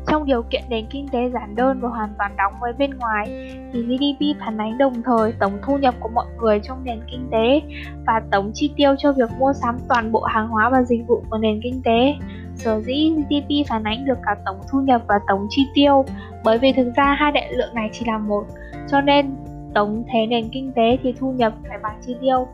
trong 0.07 0.25
điều 0.25 0.41
kiện 0.41 0.61
nền 0.69 0.85
kinh 0.89 1.07
tế 1.07 1.29
giản 1.29 1.55
đơn 1.55 1.79
và 1.81 1.89
hoàn 1.89 2.09
toàn 2.17 2.31
đóng 2.37 2.53
với 2.61 2.73
bên 2.73 2.91
ngoài, 2.97 3.25
thì 3.73 3.83
GDP 3.83 4.39
phản 4.39 4.57
ánh 4.57 4.77
đồng 4.77 4.93
thời 5.05 5.33
tổng 5.39 5.53
thu 5.63 5.77
nhập 5.77 5.95
của 5.99 6.09
mọi 6.09 6.25
người 6.37 6.59
trong 6.63 6.83
nền 6.83 6.99
kinh 7.11 7.27
tế 7.31 7.61
và 8.07 8.21
tổng 8.31 8.51
chi 8.53 8.71
tiêu 8.75 8.95
cho 8.97 9.11
việc 9.11 9.29
mua 9.39 9.53
sắm 9.53 9.77
toàn 9.89 10.11
bộ 10.11 10.23
hàng 10.23 10.47
hóa 10.47 10.69
và 10.69 10.81
dịch 10.81 11.07
vụ 11.07 11.23
của 11.29 11.37
nền 11.37 11.59
kinh 11.63 11.81
tế. 11.83 12.15
Sở 12.55 12.81
dĩ 12.81 13.13
GDP 13.15 13.69
phản 13.69 13.83
ánh 13.83 14.05
được 14.05 14.17
cả 14.25 14.35
tổng 14.45 14.57
thu 14.71 14.81
nhập 14.81 15.01
và 15.07 15.19
tổng 15.27 15.47
chi 15.49 15.67
tiêu, 15.73 16.05
bởi 16.43 16.57
vì 16.57 16.71
thực 16.71 16.91
ra 16.95 17.15
hai 17.19 17.31
đại 17.31 17.53
lượng 17.53 17.73
này 17.73 17.89
chỉ 17.91 18.05
là 18.05 18.17
một, 18.17 18.43
cho 18.87 19.01
nên 19.01 19.35
tổng 19.73 20.03
thể 20.13 20.25
nền 20.25 20.49
kinh 20.49 20.71
tế 20.75 20.97
thì 21.03 21.13
thu 21.19 21.31
nhập 21.31 21.53
phải 21.69 21.77
bằng 21.83 21.99
chi 22.05 22.15
tiêu. 22.21 22.47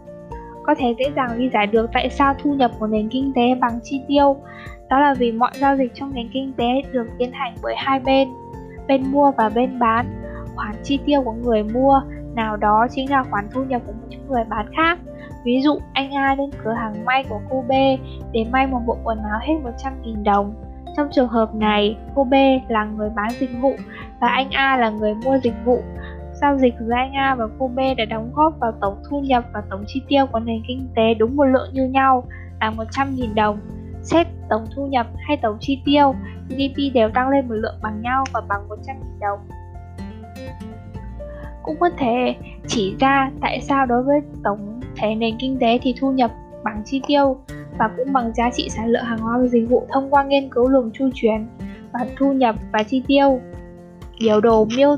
Có 0.64 0.76
thể 0.76 0.96
dễ 1.00 1.06
dàng 1.16 1.38
lý 1.38 1.50
giải 1.54 1.68
được 1.68 1.90
tại 1.94 2.10
sao 2.10 2.34
thu 2.44 2.54
nhập 2.54 2.72
của 2.80 2.88
nền 2.88 3.10
kinh 3.10 3.32
tế 3.36 3.56
bằng 3.62 3.80
chi 3.84 4.02
tiêu 4.08 4.38
đó 4.90 5.00
là 5.00 5.14
vì 5.14 5.32
mọi 5.32 5.52
giao 5.56 5.78
dịch 5.78 5.92
trong 5.94 6.14
nền 6.14 6.30
kinh 6.34 6.54
tế 6.54 6.82
được 6.92 7.08
tiến 7.18 7.32
hành 7.32 7.56
bởi 7.64 7.76
hai 7.78 8.00
bên, 8.00 8.30
bên 8.88 9.12
mua 9.12 9.32
và 9.38 9.50
bên 9.50 9.80
bán. 9.80 10.06
Khoản 10.56 10.76
chi 10.84 11.00
tiêu 11.06 11.22
của 11.22 11.32
người 11.32 11.64
mua 11.64 12.02
nào 12.36 12.58
đó 12.58 12.88
chính 12.92 13.12
là 13.12 13.24
khoản 13.24 13.48
thu 13.52 13.64
nhập 13.64 13.82
của 13.86 13.92
một 13.92 14.18
người 14.30 14.44
bán 14.50 14.66
khác. 14.78 15.00
Ví 15.44 15.62
dụ 15.62 15.80
anh 15.94 16.12
A 16.12 16.36
đến 16.36 16.50
cửa 16.64 16.74
hàng 16.74 17.06
may 17.06 17.24
của 17.30 17.40
cô 17.50 17.64
B 17.68 17.72
để 18.32 18.46
may 18.52 18.68
một 18.68 18.80
bộ 18.86 18.98
quần 19.04 19.18
áo 19.18 19.40
hết 19.42 19.54
100.000 20.04 20.24
đồng. 20.24 20.54
Trong 20.98 21.08
trường 21.12 21.28
hợp 21.28 21.56
này, 21.56 21.98
cô 22.16 22.24
B 22.24 22.34
là 22.68 22.86
người 22.86 23.10
bán 23.16 23.30
dịch 23.40 23.50
vụ 23.62 23.74
và 24.22 24.28
anh 24.28 24.50
A 24.52 24.78
là 24.78 24.90
người 24.90 25.14
mua 25.14 25.38
dịch 25.44 25.56
vụ. 25.66 25.82
Giao 26.42 26.58
dịch 26.58 26.74
giữa 26.80 26.94
anh 26.96 27.14
A 27.14 27.36
và 27.36 27.46
cô 27.60 27.68
B 27.68 27.80
đã 27.98 28.06
đóng 28.06 28.32
góp 28.34 28.60
vào 28.60 28.72
tổng 28.82 28.98
thu 29.10 29.20
nhập 29.22 29.44
và 29.54 29.64
tổng 29.70 29.84
chi 29.88 30.02
tiêu 30.08 30.26
của 30.32 30.40
nền 30.40 30.62
kinh 30.68 30.88
tế 30.96 31.14
đúng 31.14 31.36
một 31.36 31.46
lượng 31.46 31.70
như 31.74 31.86
nhau 31.86 32.24
là 32.62 32.72
100.000 32.72 33.34
đồng 33.34 33.60
xét 34.02 34.28
tổng 34.50 34.66
thu 34.76 34.88
nhập 34.88 35.08
hay 35.18 35.38
tổng 35.38 35.58
chi 35.60 35.82
tiêu, 35.86 36.16
GDP 36.50 36.94
đều 36.94 37.10
tăng 37.10 37.30
lên 37.30 37.48
một 37.48 37.54
lượng 37.54 37.76
bằng 37.84 38.02
nhau 38.02 38.24
và 38.34 38.42
bằng 38.50 38.68
100.000 38.70 38.96
đồng. 39.22 39.40
Cũng 41.64 41.76
có 41.80 41.90
thể 41.98 42.36
chỉ 42.68 42.96
ra 43.00 43.32
tại 43.42 43.62
sao 43.62 43.86
đối 43.86 44.04
với 44.04 44.22
tổng 44.44 44.82
thể 44.96 45.16
nền 45.16 45.38
kinh 45.40 45.60
tế 45.60 45.80
thì 45.82 45.96
thu 46.00 46.12
nhập 46.12 46.32
bằng 46.64 46.82
chi 46.86 47.02
tiêu 47.08 47.38
và 47.80 47.90
cũng 47.98 48.14
bằng 48.14 48.34
giá 48.34 48.50
trị 48.54 48.70
sản 48.70 48.88
lượng 48.88 49.04
hàng 49.04 49.20
hóa 49.20 49.38
và 49.38 49.48
dịch 49.48 49.70
vụ 49.70 49.88
thông 49.94 50.10
qua 50.10 50.24
nghiên 50.24 50.50
cứu 50.50 50.68
luồng 50.68 50.92
chu 50.92 51.10
chuyển 51.14 51.48
và 51.94 52.00
thu 52.18 52.34
nhập 52.34 52.56
và 52.72 52.84
chi 52.84 53.04
tiêu. 53.08 53.40
Biểu 54.20 54.42
đồ 54.42 54.66
miêu 54.78 54.96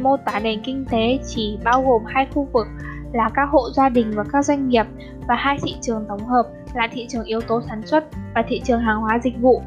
mô 0.00 0.16
tả 0.16 0.40
nền 0.40 0.60
kinh 0.64 0.84
tế 0.90 1.18
chỉ 1.26 1.58
bao 1.64 1.82
gồm 1.82 2.02
hai 2.06 2.26
khu 2.34 2.48
vực 2.52 2.66
là 3.12 3.30
các 3.34 3.48
hộ 3.50 3.70
gia 3.70 3.88
đình 3.88 4.12
và 4.14 4.24
các 4.32 4.44
doanh 4.44 4.68
nghiệp 4.68 4.86
và 5.28 5.34
hai 5.34 5.58
thị 5.62 5.74
trường 5.80 6.04
tổng 6.08 6.26
hợp 6.26 6.42
là 6.74 6.88
thị 6.92 7.06
trường 7.08 7.24
yếu 7.24 7.40
tố 7.40 7.60
sản 7.68 7.82
xuất 7.86 8.04
và 8.34 8.44
thị 8.48 8.60
trường 8.64 8.80
hàng 8.80 9.00
hóa 9.00 9.18
dịch 9.18 9.40
vụ. 9.40 9.62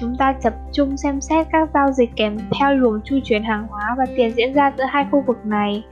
Chúng 0.00 0.16
ta 0.18 0.34
tập 0.42 0.54
trung 0.72 0.96
xem 0.96 1.20
xét 1.20 1.46
các 1.52 1.68
giao 1.74 1.92
dịch 1.92 2.10
kèm 2.16 2.38
theo 2.58 2.74
luồng 2.74 3.00
chu 3.04 3.16
chuyển 3.24 3.42
hàng 3.42 3.66
hóa 3.68 3.94
và 3.98 4.04
tiền 4.16 4.32
diễn 4.36 4.54
ra 4.54 4.72
giữa 4.78 4.84
hai 4.88 5.06
khu 5.10 5.22
vực 5.26 5.46
này. 5.46 5.84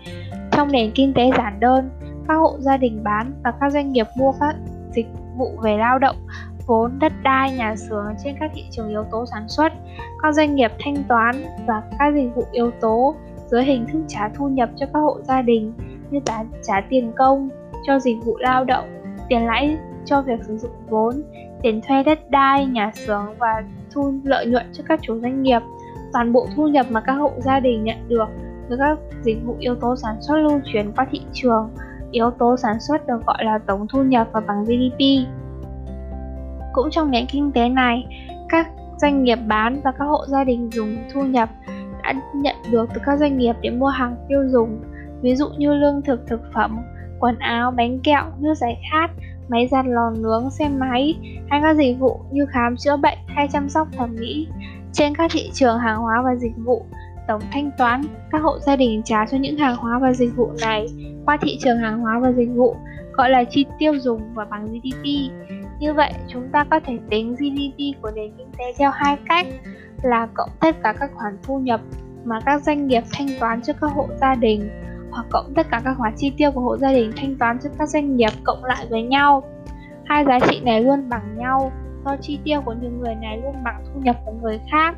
Trong 0.52 0.72
nền 0.72 0.90
kinh 0.94 1.14
tế 1.14 1.30
giản 1.38 1.60
đơn, 1.60 1.90
các 2.28 2.34
hộ 2.34 2.56
gia 2.58 2.76
đình 2.76 3.04
bán 3.04 3.32
và 3.44 3.52
các 3.60 3.72
doanh 3.72 3.92
nghiệp 3.92 4.06
mua 4.16 4.32
các 4.40 4.56
dịch 4.92 5.06
vụ 5.36 5.50
về 5.62 5.76
lao 5.76 5.98
động, 5.98 6.16
vốn, 6.66 6.98
đất 6.98 7.12
đai, 7.22 7.52
nhà 7.52 7.76
xưởng 7.76 8.14
trên 8.24 8.36
các 8.40 8.50
thị 8.54 8.64
trường 8.70 8.88
yếu 8.88 9.04
tố 9.10 9.26
sản 9.26 9.48
xuất, 9.48 9.72
các 10.22 10.34
doanh 10.34 10.54
nghiệp 10.54 10.72
thanh 10.78 10.96
toán 11.08 11.44
và 11.66 11.82
các 11.98 12.14
dịch 12.14 12.34
vụ 12.34 12.44
yếu 12.52 12.70
tố 12.80 13.14
dưới 13.50 13.64
hình 13.64 13.86
thức 13.92 14.04
trả 14.08 14.28
thu 14.28 14.48
nhập 14.48 14.70
cho 14.76 14.86
các 14.86 15.00
hộ 15.00 15.18
gia 15.22 15.42
đình 15.42 15.72
như 16.10 16.20
trả, 16.24 16.44
trả 16.62 16.80
tiền 16.88 17.12
công 17.16 17.48
cho 17.86 17.98
dịch 17.98 18.16
vụ 18.24 18.36
lao 18.36 18.64
động, 18.64 18.84
tiền 19.28 19.46
lãi 19.46 19.76
cho 20.04 20.22
việc 20.22 20.44
sử 20.44 20.58
dụng 20.58 20.72
vốn, 20.88 21.22
tiền 21.62 21.80
thuê 21.88 22.02
đất 22.02 22.30
đai, 22.30 22.66
nhà 22.66 22.90
xưởng 22.94 23.34
và 23.38 23.62
thu 23.94 24.14
lợi 24.24 24.46
nhuận 24.46 24.66
cho 24.72 24.84
các 24.88 25.00
chủ 25.02 25.20
doanh 25.20 25.42
nghiệp. 25.42 25.60
Toàn 26.12 26.32
bộ 26.32 26.46
thu 26.56 26.68
nhập 26.68 26.86
mà 26.90 27.00
các 27.00 27.12
hộ 27.12 27.32
gia 27.38 27.60
đình 27.60 27.84
nhận 27.84 28.08
được 28.08 28.28
từ 28.70 28.76
các 28.78 28.98
dịch 29.22 29.38
vụ 29.44 29.56
yếu 29.58 29.74
tố 29.74 29.96
sản 29.96 30.16
xuất 30.20 30.36
lưu 30.36 30.60
chuyển 30.64 30.92
qua 30.92 31.06
thị 31.10 31.20
trường, 31.32 31.70
yếu 32.10 32.30
tố 32.30 32.56
sản 32.56 32.80
xuất 32.80 33.06
được 33.06 33.26
gọi 33.26 33.44
là 33.44 33.58
tổng 33.66 33.86
thu 33.88 34.02
nhập 34.02 34.28
và 34.32 34.40
bằng 34.40 34.64
GDP. 34.64 35.28
Cũng 36.72 36.90
trong 36.90 37.10
nền 37.10 37.26
kinh 37.26 37.52
tế 37.52 37.68
này, 37.68 38.06
các 38.48 38.68
doanh 38.96 39.24
nghiệp 39.24 39.38
bán 39.46 39.80
và 39.84 39.92
các 39.98 40.04
hộ 40.04 40.24
gia 40.26 40.44
đình 40.44 40.70
dùng 40.72 40.96
thu 41.12 41.22
nhập 41.22 41.48
đã 42.02 42.14
nhận 42.34 42.56
được 42.70 42.90
từ 42.94 43.00
các 43.04 43.18
doanh 43.18 43.38
nghiệp 43.38 43.56
để 43.60 43.70
mua 43.70 43.86
hàng 43.86 44.16
tiêu 44.28 44.48
dùng, 44.48 44.80
ví 45.22 45.36
dụ 45.36 45.46
như 45.58 45.74
lương 45.74 46.02
thực, 46.02 46.26
thực 46.26 46.40
phẩm, 46.54 46.78
quần 47.20 47.38
áo, 47.38 47.70
bánh 47.70 47.98
kẹo, 48.04 48.24
nước 48.38 48.54
giải 48.54 48.82
khát, 48.92 49.10
máy 49.48 49.68
giặt 49.70 49.86
lò 49.86 50.10
nướng, 50.10 50.50
xe 50.50 50.68
máy 50.68 51.14
hay 51.50 51.60
các 51.62 51.74
dịch 51.76 51.98
vụ 51.98 52.20
như 52.30 52.46
khám 52.46 52.76
chữa 52.76 52.96
bệnh 52.96 53.18
hay 53.26 53.48
chăm 53.52 53.68
sóc 53.68 53.88
thẩm 53.92 54.14
mỹ. 54.20 54.48
Trên 54.92 55.14
các 55.14 55.30
thị 55.34 55.50
trường 55.54 55.78
hàng 55.78 55.98
hóa 55.98 56.22
và 56.24 56.36
dịch 56.36 56.56
vụ, 56.64 56.86
tổng 57.28 57.40
thanh 57.52 57.70
toán 57.78 58.02
các 58.30 58.42
hộ 58.42 58.58
gia 58.58 58.76
đình 58.76 59.02
trả 59.04 59.26
cho 59.26 59.36
những 59.36 59.56
hàng 59.56 59.76
hóa 59.76 59.98
và 59.98 60.12
dịch 60.12 60.36
vụ 60.36 60.50
này 60.60 60.86
qua 61.26 61.36
thị 61.40 61.58
trường 61.60 61.78
hàng 61.78 62.00
hóa 62.00 62.18
và 62.22 62.32
dịch 62.32 62.50
vụ 62.54 62.76
gọi 63.12 63.30
là 63.30 63.44
chi 63.44 63.66
tiêu 63.78 63.92
dùng 63.98 64.20
và 64.34 64.44
bằng 64.44 64.66
GDP. 64.66 65.04
Như 65.80 65.94
vậy, 65.94 66.12
chúng 66.28 66.48
ta 66.52 66.64
có 66.70 66.80
thể 66.86 66.98
tính 67.10 67.34
GDP 67.34 68.02
của 68.02 68.10
nền 68.14 68.32
kinh 68.38 68.50
tế 68.58 68.64
theo 68.78 68.90
hai 68.90 69.16
cách 69.28 69.46
là 70.02 70.28
cộng 70.34 70.50
tất 70.60 70.76
cả 70.82 70.94
các 71.00 71.10
khoản 71.14 71.36
thu 71.42 71.58
nhập 71.58 71.80
mà 72.24 72.40
các 72.46 72.62
doanh 72.62 72.86
nghiệp 72.86 73.02
thanh 73.12 73.28
toán 73.40 73.62
cho 73.62 73.72
các 73.80 73.92
hộ 73.92 74.08
gia 74.20 74.34
đình 74.34 74.70
hoặc 75.14 75.26
cộng 75.30 75.54
tất 75.54 75.66
cả 75.70 75.80
các 75.84 75.94
khoản 75.98 76.12
chi 76.16 76.32
tiêu 76.36 76.50
của 76.50 76.60
hộ 76.60 76.76
gia 76.76 76.92
đình 76.92 77.12
thanh 77.16 77.36
toán 77.38 77.58
cho 77.62 77.70
các 77.78 77.88
doanh 77.88 78.16
nghiệp 78.16 78.30
cộng 78.44 78.64
lại 78.64 78.86
với 78.90 79.02
nhau. 79.02 79.42
Hai 80.04 80.24
giá 80.24 80.38
trị 80.48 80.60
này 80.60 80.82
luôn 80.82 81.08
bằng 81.08 81.36
nhau 81.36 81.72
do 82.04 82.16
chi 82.20 82.38
tiêu 82.44 82.60
của 82.64 82.74
những 82.82 83.00
người 83.00 83.14
này 83.14 83.40
luôn 83.44 83.54
bằng 83.64 83.84
thu 83.84 84.00
nhập 84.00 84.16
của 84.24 84.32
người 84.42 84.60
khác. 84.70 84.96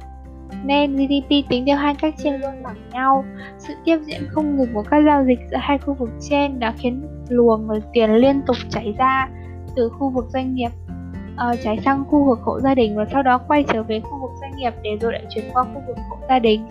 Nên 0.64 0.96
GDP 0.96 1.48
tính 1.48 1.66
theo 1.66 1.76
hai 1.76 1.94
cách 1.94 2.14
trên 2.18 2.40
luôn 2.40 2.62
bằng 2.62 2.76
nhau. 2.92 3.24
Sự 3.58 3.74
tiếp 3.84 3.98
diễn 4.04 4.20
không 4.28 4.56
ngừng 4.56 4.74
của 4.74 4.82
các 4.90 5.02
giao 5.06 5.24
dịch 5.24 5.38
giữa 5.50 5.56
hai 5.60 5.78
khu 5.78 5.94
vực 5.94 6.10
trên 6.20 6.60
đã 6.60 6.74
khiến 6.78 7.06
luồng 7.28 7.68
tiền 7.92 8.10
liên 8.10 8.42
tục 8.46 8.56
chảy 8.70 8.94
ra 8.98 9.28
từ 9.76 9.88
khu 9.88 10.10
vực 10.10 10.24
doanh 10.28 10.54
nghiệp 10.54 10.70
uh, 11.36 11.58
chảy 11.62 11.78
sang 11.84 12.04
khu 12.04 12.24
vực 12.24 12.40
hộ 12.42 12.60
gia 12.60 12.74
đình 12.74 12.96
và 12.96 13.04
sau 13.12 13.22
đó 13.22 13.38
quay 13.38 13.64
trở 13.72 13.82
về 13.82 14.00
khu 14.00 14.20
vực 14.22 14.30
doanh 14.40 14.56
nghiệp 14.56 14.72
để 14.82 14.96
rồi 15.00 15.12
lại 15.12 15.24
chuyển 15.30 15.44
qua 15.52 15.64
khu 15.64 15.82
vực 15.86 15.96
hộ 16.10 16.16
gia 16.28 16.38
đình. 16.38 16.66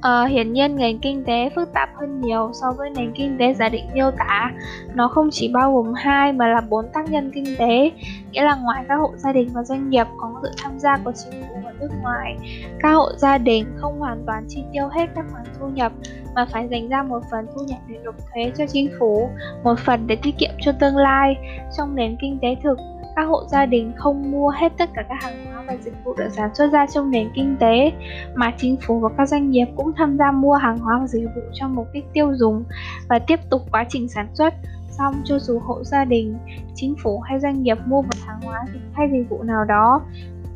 Ờ, 0.00 0.24
hiển 0.24 0.52
nhiên 0.52 0.76
nền 0.76 0.98
kinh 0.98 1.24
tế 1.24 1.50
phức 1.54 1.72
tạp 1.72 1.88
hơn 1.94 2.20
nhiều 2.20 2.50
so 2.52 2.72
với 2.78 2.90
nền 2.90 3.12
kinh 3.12 3.38
tế 3.38 3.54
giả 3.54 3.68
định 3.68 3.84
miêu 3.94 4.10
tả. 4.10 4.50
Nó 4.94 5.08
không 5.08 5.28
chỉ 5.32 5.50
bao 5.54 5.74
gồm 5.74 5.94
hai 5.94 6.32
mà 6.32 6.48
là 6.48 6.60
bốn 6.60 6.84
tác 6.92 7.10
nhân 7.10 7.30
kinh 7.34 7.56
tế, 7.58 7.90
nghĩa 8.30 8.42
là 8.42 8.54
ngoài 8.54 8.84
các 8.88 8.94
hộ 8.94 9.10
gia 9.16 9.32
đình 9.32 9.48
và 9.52 9.62
doanh 9.62 9.90
nghiệp 9.90 10.06
có 10.16 10.40
sự 10.42 10.50
tham 10.62 10.78
gia 10.78 10.96
của 11.04 11.12
chính 11.24 11.42
phủ 11.42 11.54
và 11.64 11.72
nước 11.80 11.88
ngoài. 12.02 12.36
Các 12.80 12.92
hộ 12.92 13.08
gia 13.16 13.38
đình 13.38 13.64
không 13.76 13.98
hoàn 13.98 14.22
toàn 14.26 14.44
chi 14.48 14.64
tiêu 14.72 14.88
hết 14.88 15.06
các 15.14 15.24
khoản 15.32 15.44
thu 15.60 15.68
nhập 15.68 15.92
mà 16.34 16.46
phải 16.52 16.68
dành 16.70 16.88
ra 16.88 17.02
một 17.02 17.20
phần 17.30 17.46
thu 17.54 17.60
nhập 17.66 17.78
để 17.88 17.98
nộp 18.04 18.14
thuế 18.18 18.52
cho 18.58 18.66
chính 18.66 18.90
phủ, 18.98 19.30
một 19.64 19.78
phần 19.78 20.06
để 20.06 20.16
tiết 20.16 20.34
kiệm 20.38 20.50
cho 20.60 20.72
tương 20.80 20.96
lai. 20.96 21.34
Trong 21.78 21.94
nền 21.94 22.16
kinh 22.20 22.38
tế 22.42 22.56
thực, 22.62 22.78
các 23.16 23.22
hộ 23.22 23.44
gia 23.48 23.66
đình 23.66 23.92
không 23.96 24.30
mua 24.30 24.50
hết 24.50 24.72
tất 24.78 24.90
cả 24.94 25.02
các 25.08 25.22
hàng 25.22 25.44
hóa 25.44 25.49
và 25.70 25.76
dịch 25.84 25.94
vụ 26.04 26.14
được 26.14 26.28
sản 26.30 26.54
xuất 26.54 26.72
ra 26.72 26.86
trong 26.86 27.10
nền 27.10 27.28
kinh 27.34 27.56
tế 27.60 27.92
mà 28.34 28.52
chính 28.58 28.76
phủ 28.86 28.98
và 28.98 29.08
các 29.18 29.28
doanh 29.28 29.50
nghiệp 29.50 29.66
cũng 29.76 29.92
tham 29.96 30.16
gia 30.18 30.32
mua 30.32 30.54
hàng 30.54 30.78
hóa 30.78 30.98
và 31.00 31.06
dịch 31.06 31.24
vụ 31.36 31.42
cho 31.52 31.68
mục 31.68 31.86
đích 31.92 32.04
tiêu 32.12 32.32
dùng 32.34 32.64
và 33.08 33.18
tiếp 33.18 33.40
tục 33.50 33.62
quá 33.72 33.84
trình 33.88 34.08
sản 34.08 34.28
xuất. 34.34 34.54
Xong 34.90 35.14
cho 35.24 35.38
dù 35.38 35.58
hộ 35.58 35.84
gia 35.84 36.04
đình, 36.04 36.38
chính 36.74 36.94
phủ 37.02 37.20
hay 37.20 37.40
doanh 37.40 37.62
nghiệp 37.62 37.78
mua 37.86 38.02
một 38.02 38.16
hàng 38.26 38.40
hóa 38.42 38.64
hay 38.92 39.08
dịch 39.12 39.30
vụ 39.30 39.42
nào 39.42 39.64
đó 39.64 40.02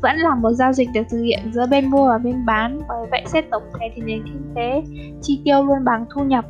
vẫn 0.01 0.17
là 0.17 0.35
một 0.35 0.51
giao 0.51 0.73
dịch 0.73 0.89
được 0.93 1.03
thực 1.09 1.21
hiện 1.21 1.39
giữa 1.53 1.65
bên 1.65 1.89
mua 1.89 2.07
và 2.07 2.17
bên 2.17 2.45
bán. 2.45 2.79
Bởi 2.87 3.07
vậy 3.11 3.23
xét 3.25 3.45
tổng 3.51 3.63
thể 3.79 3.91
thì 3.95 4.01
nền 4.01 4.23
kinh 4.25 4.51
tế 4.55 4.83
chi 5.21 5.41
tiêu 5.45 5.63
luôn 5.63 5.83
bằng 5.85 6.05
thu 6.13 6.23
nhập 6.23 6.45